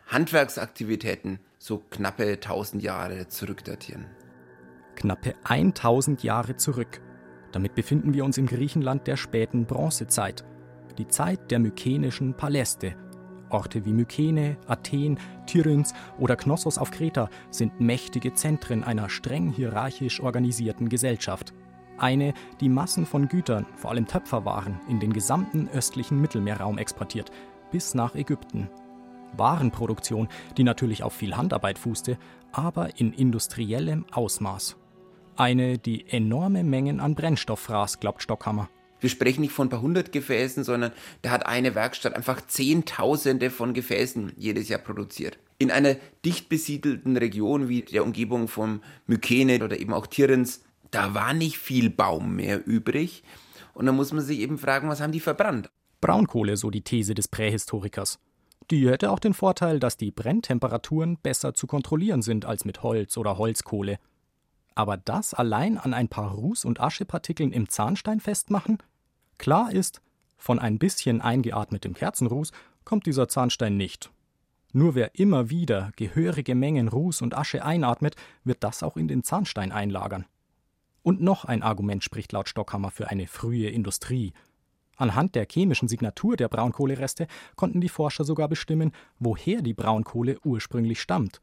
Handwerksaktivitäten 0.08 1.40
so 1.58 1.78
knappe 1.90 2.34
1000 2.34 2.84
Jahre 2.84 3.30
zurückdatieren. 3.30 4.08
Knappe 4.96 5.36
1000 5.46 6.24
Jahre 6.24 6.58
zurück. 6.58 7.02
Damit 7.54 7.76
befinden 7.76 8.14
wir 8.14 8.26
uns 8.26 8.38
im 8.38 8.46
Griechenland 8.46 9.08
der 9.08 9.16
späten 9.16 9.66
Bronzezeit, 9.66 10.44
die 10.98 11.08
Zeit 11.08 11.50
der 11.52 11.60
mykenischen 11.60 12.36
Paläste. 12.36 12.96
Orte 13.52 13.86
wie 13.86 13.94
Mykene, 13.94 14.58
Athen, 14.68 15.20
Tiryns 15.46 15.94
oder 16.20 16.36
Knossos 16.36 16.78
auf 16.78 16.92
Kreta 16.92 17.30
sind 17.50 17.80
mächtige 17.80 18.34
Zentren 18.34 18.84
einer 18.84 19.10
streng 19.10 19.50
hierarchisch 19.52 20.22
organisierten 20.22 20.90
Gesellschaft. 20.90 21.54
Eine, 21.98 22.34
die 22.60 22.70
Massen 22.70 23.06
von 23.06 23.28
Gütern, 23.28 23.66
vor 23.76 23.92
allem 23.92 24.08
Töpferwaren, 24.08 24.80
in 24.90 25.00
den 25.00 25.14
gesamten 25.14 25.70
östlichen 25.74 26.20
Mittelmeerraum 26.20 26.78
exportiert, 26.78 27.32
bis 27.72 27.94
nach 27.94 28.16
Ägypten. 28.16 28.70
Warenproduktion, 29.38 30.28
die 30.58 30.64
natürlich 30.64 31.04
auf 31.04 31.14
viel 31.14 31.38
Handarbeit 31.38 31.78
fußte, 31.78 32.18
aber 32.52 33.00
in 33.00 33.14
industriellem 33.14 34.06
Ausmaß. 34.12 34.78
Eine, 35.36 35.78
die 35.78 36.08
enorme 36.10 36.64
Mengen 36.64 37.00
an 37.00 37.16
Brennstoff 37.16 37.60
fraß, 37.60 38.00
glaubt 38.00 38.22
Stockhammer. 38.22 38.70
Wir 39.02 39.10
sprechen 39.10 39.42
nicht 39.42 39.52
von 39.52 39.68
ein 39.68 39.70
paar 39.70 39.82
hundert 39.82 40.12
Gefäßen, 40.12 40.64
sondern 40.64 40.92
da 41.24 41.32
hat 41.32 41.46
eine 41.48 41.76
Werkstatt 41.76 42.16
einfach 42.16 42.46
Zehntausende 42.48 43.50
von 43.50 43.74
Gefäßen 43.74 44.32
jedes 44.38 44.70
Jahr 44.70 44.80
produziert. 44.80 45.38
In 45.58 45.72
einer 45.72 45.96
dicht 46.24 46.50
besiedelten 46.50 47.18
Region 47.18 47.68
wie 47.68 47.82
der 47.82 48.04
Umgebung 48.04 48.48
von 48.48 48.82
Mykene 49.08 49.64
oder 49.64 49.80
eben 49.80 49.94
auch 49.94 50.08
Tirens, 50.08 50.64
da 50.92 51.14
war 51.14 51.34
nicht 51.34 51.58
viel 51.58 51.90
Baum 51.90 52.36
mehr 52.36 52.66
übrig. 52.66 53.24
Und 53.74 53.86
da 53.88 53.92
muss 53.92 54.14
man 54.14 54.24
sich 54.24 54.40
eben 54.40 54.58
fragen, 54.58 54.88
was 54.88 55.02
haben 55.02 55.12
die 55.12 55.20
verbrannt? 55.20 55.70
Braunkohle, 56.00 56.58
so 56.58 56.70
die 56.70 56.82
These 56.82 57.14
des 57.14 57.28
Prähistorikers. 57.28 58.20
Die 58.70 58.88
hätte 58.90 59.12
auch 59.12 59.20
den 59.20 59.34
Vorteil, 59.34 59.80
dass 59.80 59.98
die 59.98 60.12
Brenntemperaturen 60.12 61.18
besser 61.18 61.54
zu 61.54 61.68
kontrollieren 61.68 62.22
sind 62.22 62.46
als 62.46 62.66
mit 62.66 62.84
Holz 62.84 63.18
oder 63.18 63.38
Holzkohle. 63.38 63.98
Aber 64.76 64.98
das 64.98 65.34
allein 65.34 65.78
an 65.78 65.94
ein 65.94 66.08
paar 66.08 66.34
Ruß- 66.34 66.66
und 66.66 66.80
Aschepartikeln 66.80 67.52
im 67.52 67.68
Zahnstein 67.68 68.20
festmachen? 68.20 68.78
Klar 69.42 69.72
ist, 69.72 70.04
von 70.38 70.60
ein 70.60 70.78
bisschen 70.78 71.20
eingeatmetem 71.20 71.96
Kerzenruß 71.96 72.52
kommt 72.84 73.08
dieser 73.08 73.28
Zahnstein 73.28 73.76
nicht. 73.76 74.12
Nur 74.72 74.94
wer 74.94 75.16
immer 75.16 75.50
wieder 75.50 75.92
gehörige 75.96 76.54
Mengen 76.54 76.88
Ruß 76.88 77.24
und 77.24 77.36
Asche 77.36 77.66
einatmet, 77.66 78.16
wird 78.44 78.64
das 78.64 78.84
auch 78.84 78.98
in 78.98 79.08
den 79.08 79.24
Zahnstein 79.24 79.72
einlagern. 79.72 80.28
Und 81.02 81.22
noch 81.22 81.44
ein 81.44 81.64
Argument 81.64 82.04
spricht 82.04 82.32
laut 82.34 82.50
Stockhammer 82.50 82.92
für 82.92 83.10
eine 83.10 83.26
frühe 83.26 83.72
Industrie. 83.72 84.34
Anhand 84.96 85.34
der 85.34 85.48
chemischen 85.50 85.88
Signatur 85.88 86.38
der 86.38 86.48
Braunkohlereste 86.48 87.26
konnten 87.56 87.82
die 87.82 87.90
Forscher 87.90 88.26
sogar 88.26 88.48
bestimmen, 88.48 88.92
woher 89.18 89.64
die 89.64 89.74
Braunkohle 89.74 90.38
ursprünglich 90.44 91.02
stammt. 91.02 91.42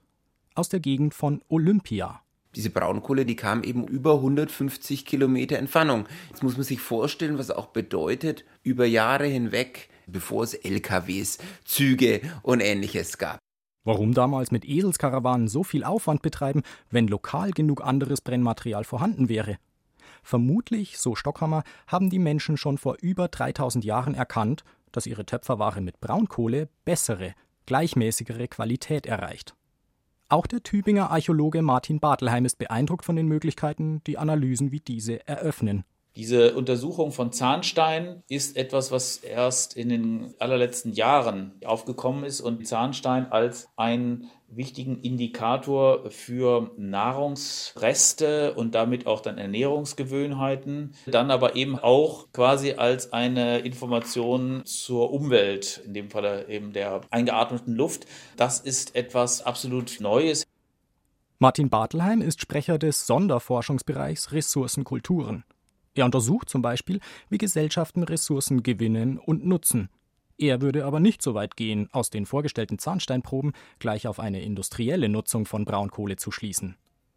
Aus 0.55 0.69
der 0.69 0.79
Gegend 0.79 1.15
von 1.15 1.43
Olympia. 1.49 2.23
Diese 2.59 2.71
Braunkohle, 2.71 3.25
die 3.25 3.37
kam 3.37 3.63
eben 3.63 3.87
über 3.87 4.15
150 4.15 5.07
Kilometer 5.07 5.59
Entfernung. 5.59 6.09
Jetzt 6.29 6.43
muss 6.43 6.57
man 6.57 6.65
sich 6.65 6.81
vorstellen, 6.81 7.39
was 7.39 7.53
auch 7.53 7.69
bedeutet, 7.69 8.45
über 8.65 8.85
Jahre 8.85 9.27
hinweg, 9.27 9.89
bevor 10.09 10.43
es 10.43 10.55
LKWs, 10.55 11.39
Züge 11.65 12.21
und 12.43 12.59
ähnliches 12.59 13.17
gab. 13.17 13.39
Warum 13.85 14.13
damals 14.13 14.51
mit 14.51 14.65
Eselskarawanen 14.65 15.47
so 15.47 15.63
viel 15.63 15.85
Aufwand 15.85 16.21
betreiben, 16.21 16.63
wenn 16.91 17.07
lokal 17.07 17.53
genug 17.53 17.81
anderes 17.87 18.23
Brennmaterial 18.23 18.83
vorhanden 18.83 19.29
wäre? 19.29 19.59
Vermutlich, 20.25 20.99
so 20.99 21.15
Stockhammer, 21.15 21.63
haben 21.87 22.11
die 22.11 22.19
Menschen 22.19 22.57
schon 22.57 22.77
vor 22.77 22.97
über 23.01 23.29
3000 23.29 23.85
Jahren 23.85 24.15
erkannt, 24.15 24.65
dass 24.91 25.07
ihre 25.07 25.25
Töpferware 25.25 25.81
mit 25.81 26.01
Braunkohle 26.01 26.69
bessere, 26.85 27.35
gleichmäßigere 27.67 28.49
Qualität 28.49 29.07
erreicht. 29.07 29.55
Auch 30.31 30.47
der 30.47 30.63
Tübinger 30.63 31.11
Archäologe 31.11 31.63
Martin 31.63 32.01
Bartelheim 32.01 32.45
ist 32.45 32.59
beeindruckt 32.59 33.07
von 33.07 33.17
den 33.17 33.29
Möglichkeiten, 33.29 34.03
die 34.07 34.19
Analysen 34.19 34.73
wie 34.73 34.81
diese 34.81 35.27
eröffnen. 35.27 35.85
Diese 36.19 36.55
Untersuchung 36.55 37.13
von 37.13 37.31
Zahnstein 37.31 38.25
ist 38.29 38.57
etwas, 38.57 38.91
was 38.91 39.19
erst 39.19 39.77
in 39.77 39.89
den 39.89 40.35
allerletzten 40.41 40.93
Jahren 40.93 41.53
aufgekommen 41.65 42.25
ist 42.25 42.41
und 42.41 42.67
Zahnstein 42.67 43.31
als 43.31 43.69
einen 43.77 44.29
wichtigen 44.49 45.01
Indikator 45.01 46.11
für 46.11 46.73
Nahrungsreste 46.77 48.55
und 48.55 48.75
damit 48.75 49.07
auch 49.07 49.21
dann 49.21 49.39
Ernährungsgewöhnheiten, 49.39 50.93
dann 51.07 51.31
aber 51.31 51.55
eben 51.55 51.79
auch 51.79 52.27
quasi 52.33 52.73
als 52.73 53.13
eine 53.13 53.61
Information 53.61 54.63
zur 54.65 55.13
Umwelt, 55.13 55.83
in 55.87 55.95
dem 55.95 56.11
Falle 56.11 56.49
eben 56.49 56.73
der 56.73 57.03
eingeatmeten 57.11 57.77
Luft. 57.77 58.07
Das 58.37 58.59
ist 58.59 58.97
etwas 58.97 59.43
absolut 59.43 60.01
Neues. 60.01 60.43
Martin 61.39 61.71
Bartelheim 61.71 62.23
ist 62.23 62.41
Sprecher 62.41 62.77
des 62.77 63.07
Sonderforschungsbereichs 63.07 64.33
Ressourcenkulturen. 64.33 65.45
Er 65.99 66.05
untersucht 66.05 66.49
zum 66.49 66.63
Beispiel, 66.63 67.01
wie 67.29 67.39
Gesellschaften 67.39 68.05
Ressourcen 68.05 68.63
gewinnen 68.63 69.19
und 69.19 69.45
nutzen. 69.45 69.89
Er 70.39 70.61
würde 70.61 70.85
aber 70.85 71.01
nicht 71.01 71.23
so 71.23 71.35
weit 71.35 71.57
gehen, 71.57 71.89
aus 71.91 72.09
den 72.09 72.25
vorgestellten 72.25 72.79
Zahnsteinproben 72.79 73.53
gleich 73.81 74.07
auf 74.07 74.21
eine 74.21 74.41
industrielle 74.41 75.09
Nutzung 75.09 75.45
von 75.45 75.65
Braunkohle 75.65 76.15
zu 76.15 76.31
schließen. 76.31 76.77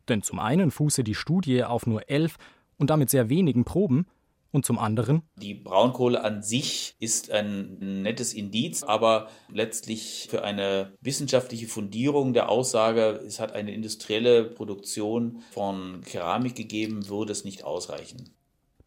Denn 0.10 0.24
zum 0.24 0.40
einen 0.40 0.72
fuße 0.72 1.04
die 1.04 1.14
Studie 1.14 1.64
auf 1.64 1.86
nur 1.86 2.10
elf 2.10 2.38
und 2.80 2.90
damit 2.90 3.12
sehr 3.12 3.30
wenigen 3.30 3.66
Proben, 3.66 4.08
und 4.54 4.66
zum 4.66 4.80
anderen? 4.80 5.22
Die 5.38 5.54
Braunkohle 5.54 6.24
an 6.26 6.44
sich 6.44 6.96
ist 7.00 7.32
ein 7.32 8.02
nettes 8.02 8.34
Indiz, 8.34 8.84
aber 8.84 9.30
letztlich 9.50 10.28
für 10.30 10.44
eine 10.44 10.92
wissenschaftliche 11.00 11.68
Fundierung 11.68 12.34
der 12.34 12.50
Aussage, 12.50 13.22
es 13.26 13.40
hat 13.40 13.54
eine 13.54 13.74
industrielle 13.74 14.44
Produktion 14.44 15.42
von 15.52 16.02
Keramik 16.02 16.56
gegeben, 16.56 17.08
würde 17.08 17.32
es 17.32 17.46
nicht 17.46 17.64
ausreichen. 17.64 18.36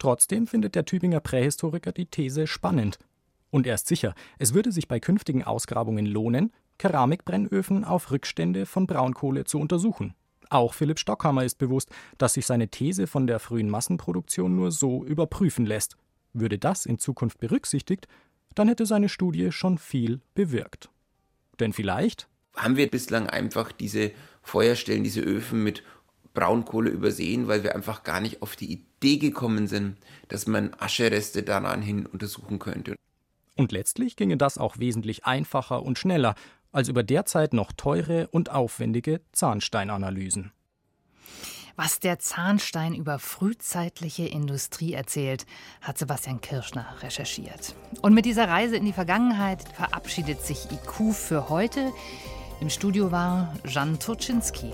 Trotzdem 0.05 0.45
findet 0.45 0.75
der 0.75 0.85
Tübinger 0.85 1.19
Prähistoriker 1.19 1.91
die 1.91 2.05
These 2.05 2.45
spannend. 2.45 2.99
Und 3.49 3.65
er 3.65 3.73
ist 3.73 3.87
sicher, 3.87 4.13
es 4.37 4.53
würde 4.53 4.71
sich 4.71 4.87
bei 4.87 4.99
künftigen 4.99 5.43
Ausgrabungen 5.43 6.05
lohnen, 6.05 6.53
Keramikbrennöfen 6.77 7.83
auf 7.83 8.11
Rückstände 8.11 8.67
von 8.67 8.85
Braunkohle 8.85 9.45
zu 9.45 9.59
untersuchen. 9.59 10.13
Auch 10.51 10.75
Philipp 10.75 10.99
Stockhammer 10.99 11.43
ist 11.43 11.57
bewusst, 11.57 11.89
dass 12.19 12.35
sich 12.35 12.45
seine 12.45 12.67
These 12.67 13.07
von 13.07 13.25
der 13.25 13.39
frühen 13.39 13.67
Massenproduktion 13.67 14.55
nur 14.55 14.71
so 14.71 15.03
überprüfen 15.03 15.65
lässt. 15.65 15.97
Würde 16.33 16.59
das 16.59 16.85
in 16.85 16.99
Zukunft 16.99 17.39
berücksichtigt, 17.39 18.07
dann 18.53 18.67
hätte 18.67 18.85
seine 18.85 19.09
Studie 19.09 19.51
schon 19.51 19.79
viel 19.79 20.21
bewirkt. 20.35 20.91
Denn 21.59 21.73
vielleicht 21.73 22.27
haben 22.55 22.77
wir 22.77 22.91
bislang 22.91 23.27
einfach 23.27 23.71
diese 23.71 24.11
Feuerstellen, 24.43 25.03
diese 25.03 25.21
Öfen 25.21 25.63
mit 25.63 25.81
Braunkohle 26.35 26.91
übersehen, 26.91 27.47
weil 27.47 27.63
wir 27.63 27.73
einfach 27.73 28.03
gar 28.03 28.19
nicht 28.19 28.43
auf 28.43 28.55
die 28.55 28.85
Idee 29.05 29.17
gekommen 29.17 29.67
sind, 29.67 29.97
dass 30.29 30.47
man 30.47 30.73
Aschereste 30.79 31.43
daran 31.43 31.83
hin 31.83 32.07
untersuchen 32.07 32.57
könnte. 32.57 32.95
Und 33.55 33.71
letztlich 33.71 34.15
ginge 34.15 34.35
das 34.35 34.57
auch 34.57 34.79
wesentlich 34.79 35.25
einfacher 35.25 35.83
und 35.83 35.99
schneller 35.99 36.33
als 36.71 36.89
über 36.89 37.03
derzeit 37.03 37.53
noch 37.53 37.71
teure 37.71 38.27
und 38.29 38.49
aufwendige 38.49 39.21
Zahnsteinanalysen. 39.31 40.51
Was 41.75 41.99
der 41.99 42.17
Zahnstein 42.19 42.95
über 42.95 43.19
frühzeitliche 43.19 44.25
Industrie 44.25 44.93
erzählt, 44.93 45.45
hat 45.81 45.97
Sebastian 45.99 46.41
Kirschner 46.41 46.87
recherchiert. 47.01 47.75
Und 48.01 48.13
mit 48.13 48.25
dieser 48.25 48.47
Reise 48.47 48.75
in 48.75 48.85
die 48.85 48.93
Vergangenheit 48.93 49.63
verabschiedet 49.75 50.41
sich 50.41 50.71
IQ 50.71 51.13
für 51.13 51.49
heute. 51.49 51.91
Im 52.59 52.69
Studio 52.69 53.11
war 53.11 53.53
Jan 53.67 53.99
Turczynski. 53.99 54.73